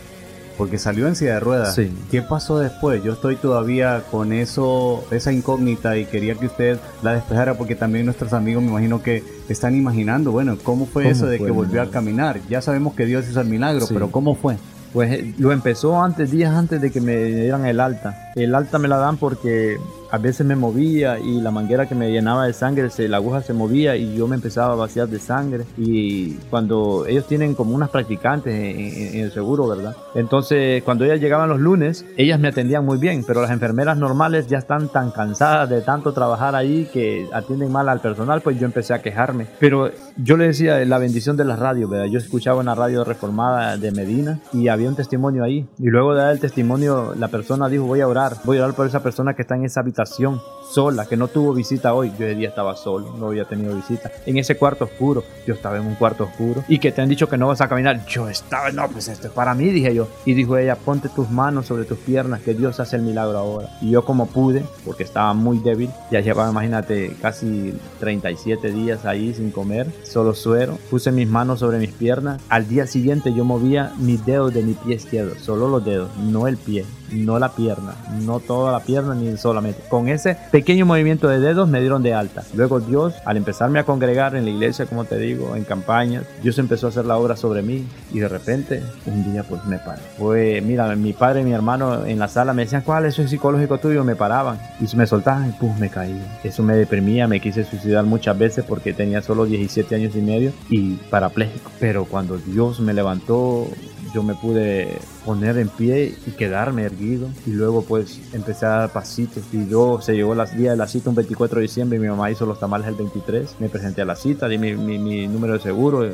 [0.57, 1.75] porque salió en silla de ruedas.
[1.75, 1.93] Sí.
[2.09, 3.03] ¿Qué pasó después?
[3.03, 8.05] Yo estoy todavía con eso, esa incógnita y quería que usted la despejara porque también
[8.05, 11.51] nuestros amigos me imagino que están imaginando, bueno, ¿cómo fue ¿Cómo eso de fue que
[11.51, 12.39] volvió a caminar?
[12.49, 13.93] Ya sabemos que Dios hizo el milagro, Sí.
[13.93, 14.57] pero ¿cómo fue?
[14.91, 18.31] Pues eh, lo empezó antes, días antes de que me dieran el alta.
[18.35, 19.77] El alta me la dan porque
[20.11, 23.41] a veces me movía y la manguera que me llenaba de sangre, se, la aguja
[23.41, 25.65] se movía y yo me empezaba a vaciar de sangre.
[25.77, 29.95] Y cuando ellos tienen como unas practicantes en, en- en el seguro, ¿verdad?
[30.15, 34.47] Entonces, cuando ellas llegaban los lunes, ellas me atendían muy bien, pero las enfermeras normales
[34.47, 38.65] ya están tan cansadas de tanto trabajar ahí que atienden mal al personal, pues yo
[38.65, 39.45] empecé a quejarme.
[39.59, 42.07] Pero yo le decía la bendición de las radios, ¿verdad?
[42.07, 45.67] Yo escuchaba una radio reformada de Medina y había un testimonio ahí.
[45.77, 48.75] Y luego de dar el testimonio, la persona dijo, voy a orar, voy a orar
[48.75, 52.11] por esa persona que está en esa habitación meditación sola, que no tuvo visita hoy.
[52.17, 54.11] Yo ese día estaba solo, no había tenido visita.
[54.25, 56.63] En ese cuarto oscuro, yo estaba en un cuarto oscuro.
[56.67, 58.05] Y que te han dicho que no vas a caminar.
[58.05, 60.07] Yo estaba, no, pues esto es para mí, dije yo.
[60.25, 63.69] Y dijo ella, ponte tus manos sobre tus piernas, que Dios hace el milagro ahora.
[63.81, 69.33] Y yo como pude, porque estaba muy débil, ya llevaba, imagínate, casi 37 días ahí
[69.33, 70.77] sin comer, solo suero.
[70.89, 72.41] Puse mis manos sobre mis piernas.
[72.49, 76.47] Al día siguiente yo movía mis dedos de mi pie izquierdo, solo los dedos, no
[76.47, 79.81] el pie, no la pierna, no toda la pierna ni solamente.
[79.89, 80.37] Con ese
[80.85, 82.43] movimiento de dedos me dieron de alta.
[82.53, 86.57] Luego Dios, al empezarme a congregar en la iglesia, como te digo, en campañas, Dios
[86.59, 90.01] empezó a hacer la obra sobre mí y de repente un día pues me paré.
[90.17, 93.29] Fue, mira, mi padre y mi hermano en la sala me decían, ¿cuál es el
[93.29, 94.03] psicológico tuyo?
[94.03, 96.39] Me paraban y me soltaban y me caía.
[96.43, 100.51] Eso me deprimía, me quise suicidar muchas veces porque tenía solo 17 años y medio
[100.69, 101.71] y parapléjico.
[101.79, 103.67] Pero cuando Dios me levantó,
[104.13, 107.27] yo me pude poner en pie y quedarme erguido.
[107.45, 109.43] Y luego pues empecé a dar pasitos.
[109.51, 112.07] Y yo se llegó el día de la cita un 24 de diciembre y mi
[112.07, 115.27] mamá hizo los tamales el 23 me presenté a la cita di mi, mi- mi
[115.27, 116.09] número de seguro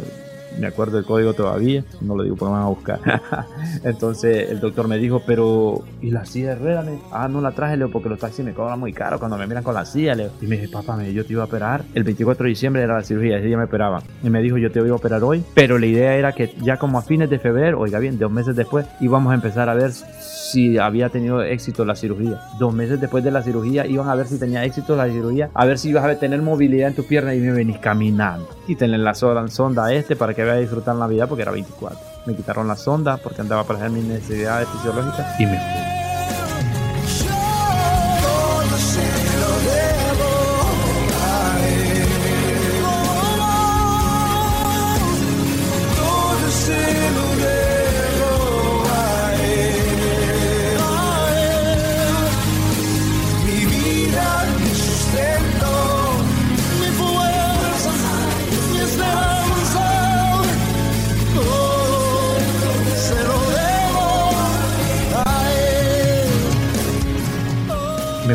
[0.59, 3.21] me acuerdo del código todavía, no lo digo porque me van a buscar.
[3.83, 6.87] Entonces el doctor me dijo, pero ¿y la silla de ruedas?
[7.11, 9.63] Ah, no la traje, Leo, porque los taxis me cobran muy caro cuando me miran
[9.63, 10.31] con la silla, Leo.
[10.41, 11.83] Y me dije, papá, me, yo te iba a operar.
[11.93, 14.01] El 24 de diciembre era la cirugía, ese día me operaban.
[14.23, 16.77] Y me dijo, yo te voy a operar hoy, pero la idea era que ya
[16.77, 19.91] como a fines de febrero, oiga bien, dos meses después, íbamos a empezar a ver
[19.91, 22.39] si había tenido éxito la cirugía.
[22.59, 25.65] Dos meses después de la cirugía iban a ver si tenía éxito la cirugía, a
[25.65, 28.47] ver si ibas a tener movilidad en tu pierna y me venís caminando.
[28.67, 31.97] Quítenle la sonda, este para que vaya a disfrutar Navidad porque era 24.
[32.25, 36.04] Me quitaron la sonda porque andaba para hacer mis necesidades fisiológicas y me fui.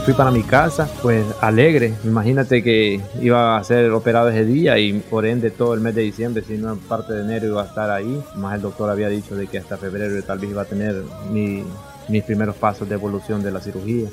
[0.04, 1.94] Fui para mi casa, pues alegre.
[2.04, 6.02] Imagínate que iba a ser operado ese día y por ende todo el mes de
[6.02, 8.20] diciembre, si no parte de enero iba a estar ahí.
[8.34, 10.96] Más el doctor había dicho de que hasta febrero tal vez iba a tener
[11.30, 11.64] mi-
[12.08, 14.08] mis primeros pasos de evolución de la cirugía.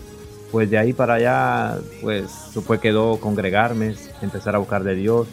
[0.51, 5.27] Pues de ahí para allá, pues después quedó congregarme, empezar a buscar de Dios.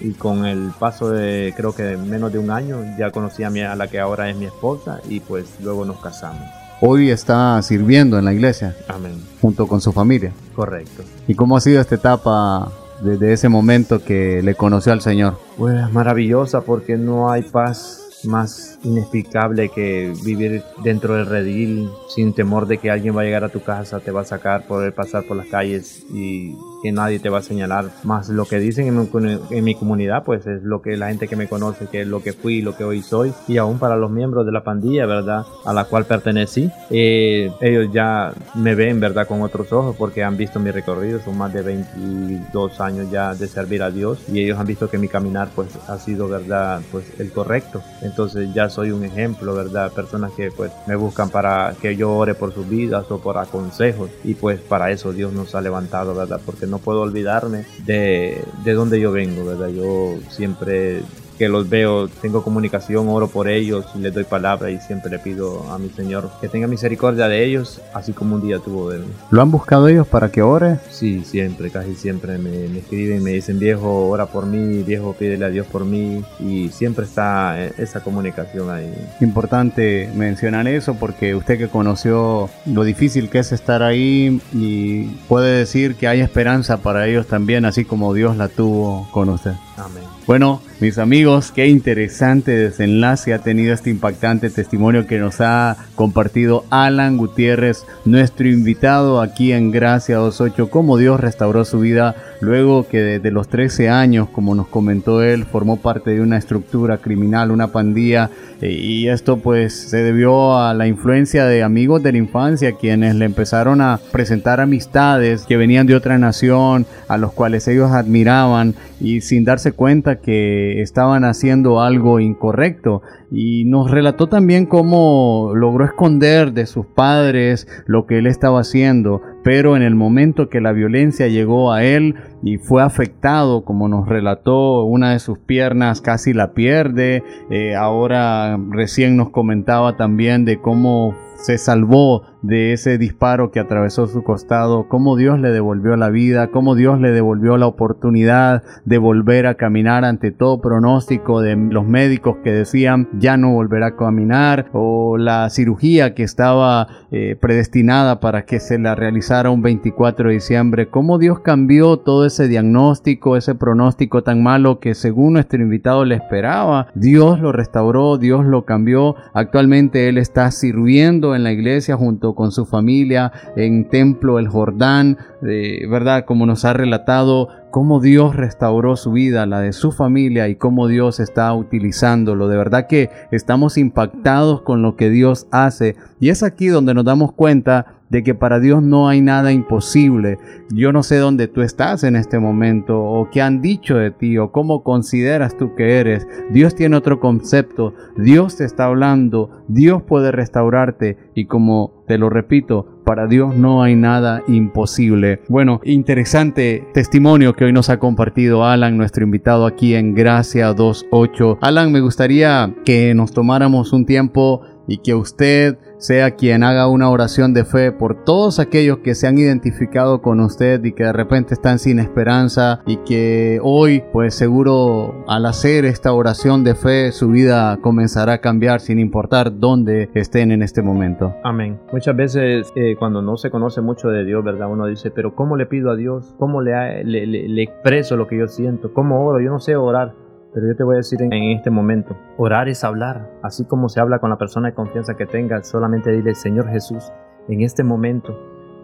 [0.00, 3.62] Y con el paso de creo que menos de un año ya conocí a, mi,
[3.62, 6.46] a la que ahora es mi esposa y pues luego nos casamos.
[6.86, 9.12] Hoy está sirviendo en la iglesia Amén.
[9.40, 10.34] junto con su familia.
[10.54, 11.02] Correcto.
[11.26, 12.70] ¿Y cómo ha sido esta etapa
[13.00, 15.38] desde ese momento que le conoció al Señor?
[15.56, 22.66] Pues maravillosa porque no hay paz más inexplicable que vivir dentro del redil sin temor
[22.66, 25.24] de que alguien va a llegar a tu casa, te va a sacar, poder pasar
[25.24, 26.54] por las calles y
[26.84, 27.86] que nadie te va a señalar.
[28.02, 31.28] Más lo que dicen en mi, en mi comunidad, pues es lo que la gente
[31.28, 33.32] que me conoce, que es lo que fui, lo que hoy soy.
[33.48, 35.46] Y aún para los miembros de la pandilla, ¿verdad?
[35.64, 39.26] A la cual pertenecí, eh, ellos ya me ven, ¿verdad?
[39.26, 43.48] Con otros ojos porque han visto mi recorrido, son más de 22 años ya de
[43.48, 46.82] servir a Dios y ellos han visto que mi caminar pues ha sido, ¿verdad?
[46.92, 47.82] Pues el correcto.
[48.02, 49.90] Entonces ya soy un ejemplo, ¿verdad?
[49.90, 54.10] Personas que pues me buscan para que yo ore por sus vidas o por consejos
[54.22, 56.40] y pues para eso Dios nos ha levantado, ¿verdad?
[56.44, 59.68] Porque no puedo olvidarme de, de dónde yo vengo, ¿verdad?
[59.68, 61.02] Yo siempre
[61.38, 65.70] que los veo, tengo comunicación, oro por ellos, les doy palabra y siempre le pido
[65.70, 69.06] a mi Señor que tenga misericordia de ellos, así como un día tuvo de mí.
[69.30, 70.78] ¿Lo han buscado ellos para que ore?
[70.90, 75.44] Sí, siempre, casi siempre me, me escriben, me dicen, viejo, ora por mí, viejo, pídele
[75.44, 78.92] a Dios por mí, y siempre está eh, esa comunicación ahí.
[79.20, 85.58] Importante mencionar eso porque usted que conoció lo difícil que es estar ahí y puede
[85.58, 89.52] decir que hay esperanza para ellos también, así como Dios la tuvo con usted.
[89.76, 90.04] Amén.
[90.26, 96.64] Bueno, mis amigos, qué interesante desenlace ha tenido este impactante testimonio que nos ha compartido
[96.70, 103.00] Alan Gutiérrez, nuestro invitado aquí en Gracia 28, cómo Dios restauró su vida luego que
[103.00, 107.68] desde los 13 años, como nos comentó él, formó parte de una estructura criminal, una
[107.68, 112.72] pandilla, eh, y esto pues se debió a la influencia de amigos de la infancia
[112.72, 117.90] quienes le empezaron a presentar amistades que venían de otra nación, a los cuales ellos
[117.90, 123.02] admiraban y sin darse cuenta que estaban haciendo algo incorrecto.
[123.30, 129.20] Y nos relató también cómo logró esconder de sus padres lo que él estaba haciendo,
[129.42, 132.14] pero en el momento que la violencia llegó a él
[132.44, 138.58] y fue afectado, como nos relató, una de sus piernas casi la pierde, eh, ahora
[138.68, 144.88] recién nos comentaba también de cómo se salvó de ese disparo que atravesó su costado,
[144.88, 149.54] cómo Dios le devolvió la vida, cómo Dios le devolvió la oportunidad de volver a
[149.54, 155.16] caminar ante todo pronóstico de los médicos que decían ya no volverá a caminar o
[155.16, 160.88] la cirugía que estaba eh, predestinada para que se la realizara un 24 de diciembre,
[160.88, 166.16] cómo Dios cambió todo ese diagnóstico, ese pronóstico tan malo que según nuestro invitado le
[166.16, 172.34] esperaba, Dios lo restauró, Dios lo cambió, actualmente él está sirviendo en la iglesia junto
[172.34, 176.24] con su familia en Templo el Jordán, ¿verdad?
[176.24, 180.86] Como nos ha relatado cómo Dios restauró su vida, la de su familia y cómo
[180.86, 182.48] Dios está utilizándolo.
[182.48, 187.04] De verdad que estamos impactados con lo que Dios hace y es aquí donde nos
[187.04, 190.38] damos cuenta de que para Dios no hay nada imposible.
[190.70, 194.38] Yo no sé dónde tú estás en este momento o qué han dicho de ti
[194.38, 196.26] o cómo consideras tú que eres.
[196.52, 197.92] Dios tiene otro concepto.
[198.16, 199.64] Dios te está hablando.
[199.66, 205.40] Dios puede restaurarte y como te lo repito, para Dios no hay nada imposible.
[205.48, 211.58] Bueno, interesante testimonio que hoy nos ha compartido Alan, nuestro invitado aquí en Gracia 28.
[211.60, 217.10] Alan, me gustaría que nos tomáramos un tiempo y que usted sea quien haga una
[217.10, 221.12] oración de fe por todos aquellos que se han identificado con usted y que de
[221.12, 227.12] repente están sin esperanza y que hoy pues seguro al hacer esta oración de fe
[227.12, 231.34] su vida comenzará a cambiar sin importar dónde estén en este momento.
[231.42, 231.78] Amén.
[231.92, 234.70] Muchas veces eh, cuando no se conoce mucho de Dios, ¿verdad?
[234.70, 236.34] Uno dice, pero ¿cómo le pido a Dios?
[236.38, 238.92] ¿Cómo le, le, le expreso lo que yo siento?
[238.92, 239.40] ¿Cómo oro?
[239.40, 240.23] Yo no sé orar.
[240.54, 244.00] Pero yo te voy a decir en, este momento, orar es hablar, así como se
[244.00, 247.12] habla con la persona de confianza que tengas, solamente dile, Señor Jesús,
[247.48, 248.38] en este momento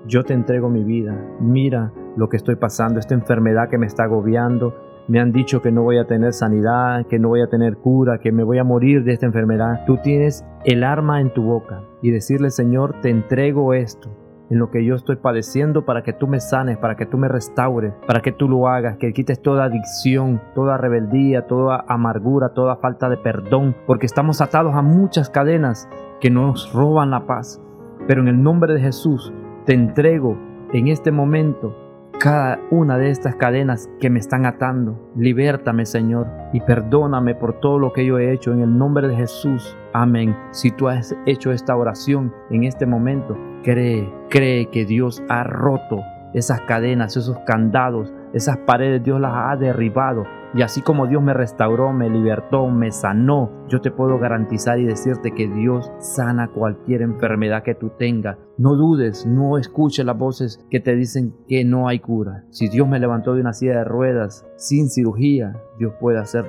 [0.04, 4.04] yo te entrego mi vida, mira lo que estoy pasando, esta enfermedad que me está
[4.04, 4.74] agobiando,
[5.06, 8.18] me han dicho que no voy a tener sanidad, que no voy a tener cura,
[8.18, 9.84] que me voy a morir de esta enfermedad.
[9.86, 14.10] Tú tienes el arma en tu boca y decirle, Señor, te entrego esto
[14.51, 17.28] en lo que yo estoy padeciendo para que tú me sanes, para que tú me
[17.28, 22.76] restaures, para que tú lo hagas, que quites toda adicción, toda rebeldía, toda amargura, toda
[22.76, 25.88] falta de perdón, porque estamos atados a muchas cadenas
[26.20, 27.62] que nos roban la paz.
[28.07, 29.32] Pero en el nombre de Jesús
[29.66, 30.36] te entrego
[30.72, 31.76] en este momento
[32.20, 34.98] cada una de estas cadenas que me están atando.
[35.16, 39.16] Libértame, Señor, y perdóname por todo lo que yo he hecho en el nombre de
[39.16, 39.76] Jesús.
[39.94, 40.36] Amén.
[40.51, 46.02] Si tú has hecho esta oración en este momento, cree, cree que Dios ha roto
[46.34, 50.24] esas cadenas, esos candados, esas paredes, Dios las ha derribado.
[50.52, 54.84] Y así como Dios me restauró, me libertó, me sanó, yo te puedo garantizar y
[54.84, 58.36] decirte que Dios sana cualquier enfermedad que tú tengas.
[58.58, 62.44] No dudes, no escuches las voces que te dicen que no hay cura.
[62.50, 66.44] Si Dios me levantó de una silla de ruedas sin cirugía, Dios puede hacer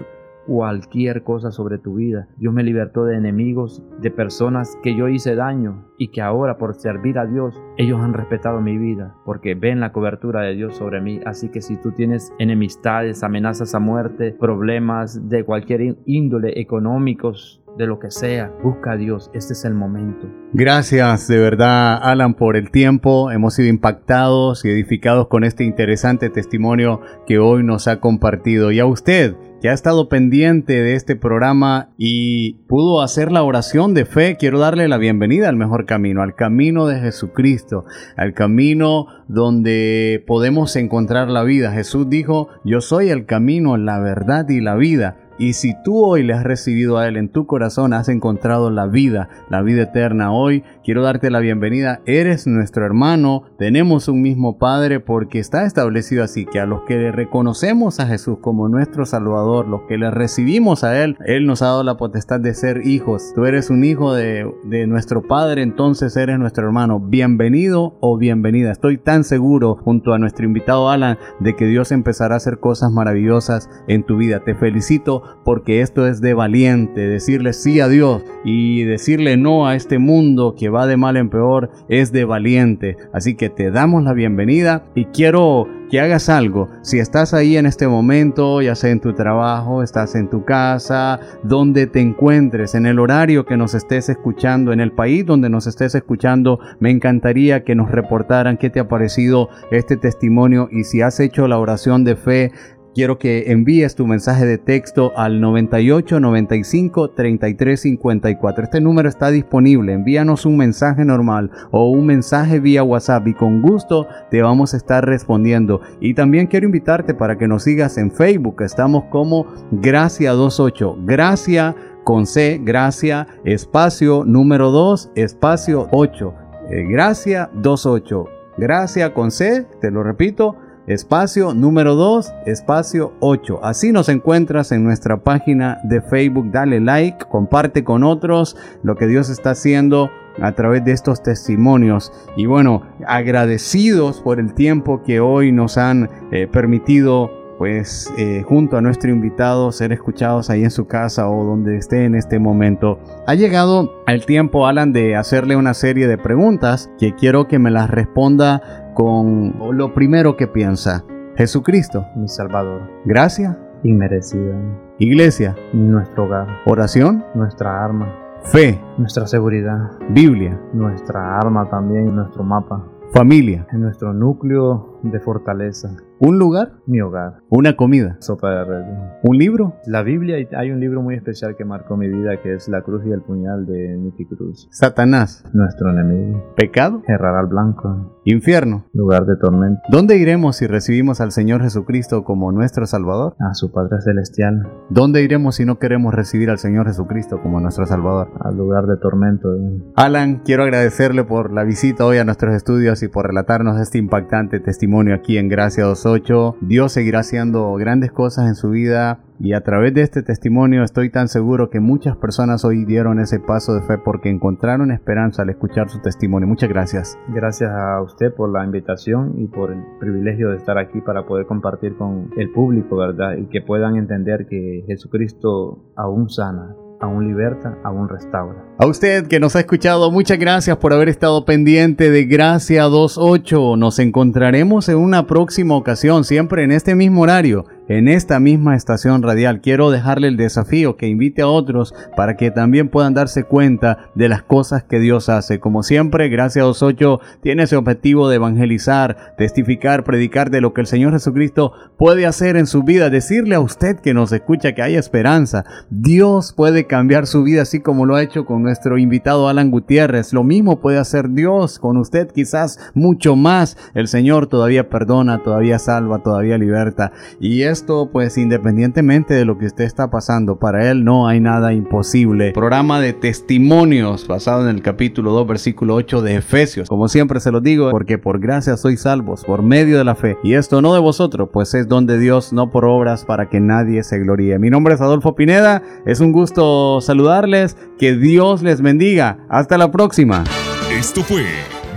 [0.51, 2.27] cualquier cosa sobre tu vida.
[2.35, 6.75] Dios me libertó de enemigos, de personas que yo hice daño y que ahora por
[6.75, 10.99] servir a Dios ellos han respetado mi vida porque ven la cobertura de Dios sobre
[10.99, 11.21] mí.
[11.25, 17.87] Así que si tú tienes enemistades, amenazas a muerte, problemas de cualquier índole económicos, de
[17.87, 20.27] lo que sea, busca a Dios, este es el momento.
[20.53, 26.29] Gracias de verdad Alan por el tiempo, hemos sido impactados y edificados con este interesante
[26.29, 28.71] testimonio que hoy nos ha compartido.
[28.71, 33.93] Y a usted, que ha estado pendiente de este programa y pudo hacer la oración
[33.93, 37.85] de fe, quiero darle la bienvenida al mejor camino, al camino de Jesucristo,
[38.17, 41.71] al camino donde podemos encontrar la vida.
[41.71, 45.17] Jesús dijo, yo soy el camino, la verdad y la vida.
[45.37, 48.87] Y si tú hoy le has recibido a Él en tu corazón, has encontrado la
[48.87, 52.01] vida, la vida eterna hoy, quiero darte la bienvenida.
[52.05, 56.97] Eres nuestro hermano, tenemos un mismo Padre porque está establecido así que a los que
[56.97, 61.61] le reconocemos a Jesús como nuestro Salvador, los que le recibimos a Él, Él nos
[61.61, 63.31] ha dado la potestad de ser hijos.
[63.35, 64.51] Tú eres un hijo de,
[64.87, 66.99] nuestro Padre, entonces eres nuestro hermano.
[66.99, 68.71] Bienvenido o bienvenida.
[68.71, 72.91] Estoy tan seguro junto a nuestro invitado Alan de que Dios empezará a hacer cosas
[72.91, 74.43] maravillosas en tu vida.
[74.43, 79.75] Te felicito porque esto es de valiente, decirle sí a Dios y decirle no a
[79.75, 82.97] este mundo que va de mal en peor es de valiente.
[83.13, 86.69] Así que te damos la bienvenida y quiero que hagas algo.
[86.81, 91.19] Si estás ahí en este momento, ya sea en tu trabajo, estás en tu casa,
[91.43, 95.67] donde te encuentres, en el horario que nos estés escuchando, en el país donde nos
[95.67, 101.01] estés escuchando, me encantaría que nos reportaran qué te ha parecido este testimonio y si
[101.01, 102.51] has hecho la oración de fe
[102.93, 108.65] Quiero que envíes tu mensaje de texto al 98 95 33 54.
[108.65, 109.93] Este número está disponible.
[109.93, 114.77] Envíanos un mensaje normal o un mensaje vía WhatsApp y con gusto te vamos a
[114.77, 115.79] estar respondiendo.
[116.01, 118.61] Y también quiero invitarte para que nos sigas en Facebook.
[118.61, 120.97] Estamos como Gracia 28.
[121.05, 121.73] Gracia
[122.03, 126.33] con C, Gracia, espacio número 2, espacio 8.
[126.69, 128.25] Eh, gracia 28.
[128.57, 130.57] Gracia con C, te lo repito
[130.91, 133.59] espacio número 2, espacio 8.
[133.63, 136.51] Así nos encuentras en nuestra página de Facebook.
[136.51, 140.11] Dale like, comparte con otros lo que Dios está haciendo
[140.41, 142.11] a través de estos testimonios.
[142.35, 148.75] Y bueno, agradecidos por el tiempo que hoy nos han eh, permitido pues eh, junto
[148.75, 152.97] a nuestro invitado ser escuchados ahí en su casa o donde esté en este momento.
[153.27, 157.69] Ha llegado el tiempo, Alan, de hacerle una serie de preguntas que quiero que me
[157.69, 161.03] las responda con lo primero que piensa.
[161.35, 164.55] Jesucristo, Mi Salvador, gracia, inmerecida,
[164.99, 168.13] iglesia, nuestro hogar, oración, nuestra arma,
[168.43, 175.89] fe, nuestra seguridad, Biblia, nuestra arma también, nuestro mapa, familia, en nuestro núcleo de fortaleza,
[176.19, 178.83] un lugar, mi hogar, una comida, sopa de red.
[179.23, 182.69] un libro, La Biblia, hay un libro muy especial que marcó mi vida que es
[182.69, 184.67] La Cruz y el Puñal de Nicky Cruz.
[184.71, 188.85] Satanás, Nuestro enemigo, pecado, errar al blanco, infierno.
[188.93, 193.35] lugar de tormento, ¿Dónde iremos si recibimos al Señor Jesucristo como nuestro Salvador?
[193.39, 197.85] a su Padre Celestial, ¿Dónde iremos si no queremos recibir al Señor Jesucristo como nuestro
[197.87, 198.29] Salvador?
[198.41, 199.49] al lugar de tormento.
[199.95, 204.59] Alan, quiero agradecerle por la visita hoy a nuestros estudios y por relatarnos este impactante
[204.59, 206.57] testimonio aquí en Gracia 28.
[206.61, 211.09] Dios seguirá haciendo grandes cosas en su vida y a través de este testimonio estoy
[211.09, 215.49] tan seguro que muchas personas hoy dieron ese paso de fe porque encontraron esperanza al
[215.49, 216.47] escuchar su testimonio.
[216.47, 217.17] Muchas gracias.
[217.29, 221.45] Gracias a usted por la invitación y por el privilegio de estar aquí para poder
[221.45, 223.37] compartir con el público, ¿verdad?
[223.37, 228.63] Y que puedan entender que Jesucristo aún sana, aún liberta, aún restaura.
[228.77, 233.75] A usted que nos ha escuchado, muchas gracias por haber estado pendiente de Gracia 28.
[233.77, 237.65] Nos encontraremos en una próxima ocasión, siempre en este mismo horario,
[237.97, 239.59] en esta misma estación radial.
[239.59, 244.29] Quiero dejarle el desafío que invite a otros para que también puedan darse cuenta de
[244.29, 245.59] las cosas que Dios hace.
[245.59, 250.87] Como siempre, Gracia 28 tiene ese objetivo de evangelizar, testificar, predicar de lo que el
[250.87, 254.95] Señor Jesucristo puede hacer en su vida, decirle a usted que nos escucha que hay
[254.95, 255.65] esperanza.
[255.89, 260.31] Dios puede cambiar su vida así como lo ha hecho con nuestro invitado Alan Gutiérrez.
[260.31, 263.75] Lo mismo puede hacer Dios con usted, quizás mucho más.
[263.93, 267.11] El Señor todavía perdona, todavía salva, todavía liberta.
[267.41, 271.73] Y esto, pues independientemente de lo que usted está pasando, para Él no hay nada
[271.73, 272.51] imposible.
[272.51, 276.87] Programa de testimonios basado en el capítulo 2, versículo 8 de Efesios.
[276.87, 280.37] Como siempre se lo digo, porque por gracia sois salvos, por medio de la fe.
[280.43, 283.59] Y esto no de vosotros, pues es don de Dios, no por obras, para que
[283.59, 284.59] nadie se gloríe.
[284.59, 285.81] Mi nombre es Adolfo Pineda.
[286.05, 287.77] Es un gusto saludarles.
[287.97, 289.39] Que Dios les bendiga.
[289.49, 290.43] Hasta la próxima.
[290.91, 291.45] Esto fue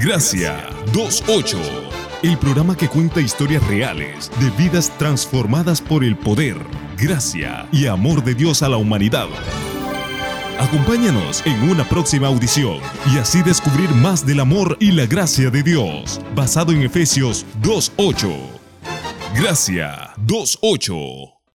[0.00, 0.54] Gracia
[0.94, 1.83] 28,
[2.24, 6.56] el programa que cuenta historias reales de vidas transformadas por el poder,
[6.96, 9.28] gracia y amor de Dios a la humanidad.
[10.58, 12.78] Acompáñanos en una próxima audición
[13.12, 18.34] y así descubrir más del amor y la gracia de Dios, basado en Efesios 2.8.
[19.36, 21.33] Gracia 2.8.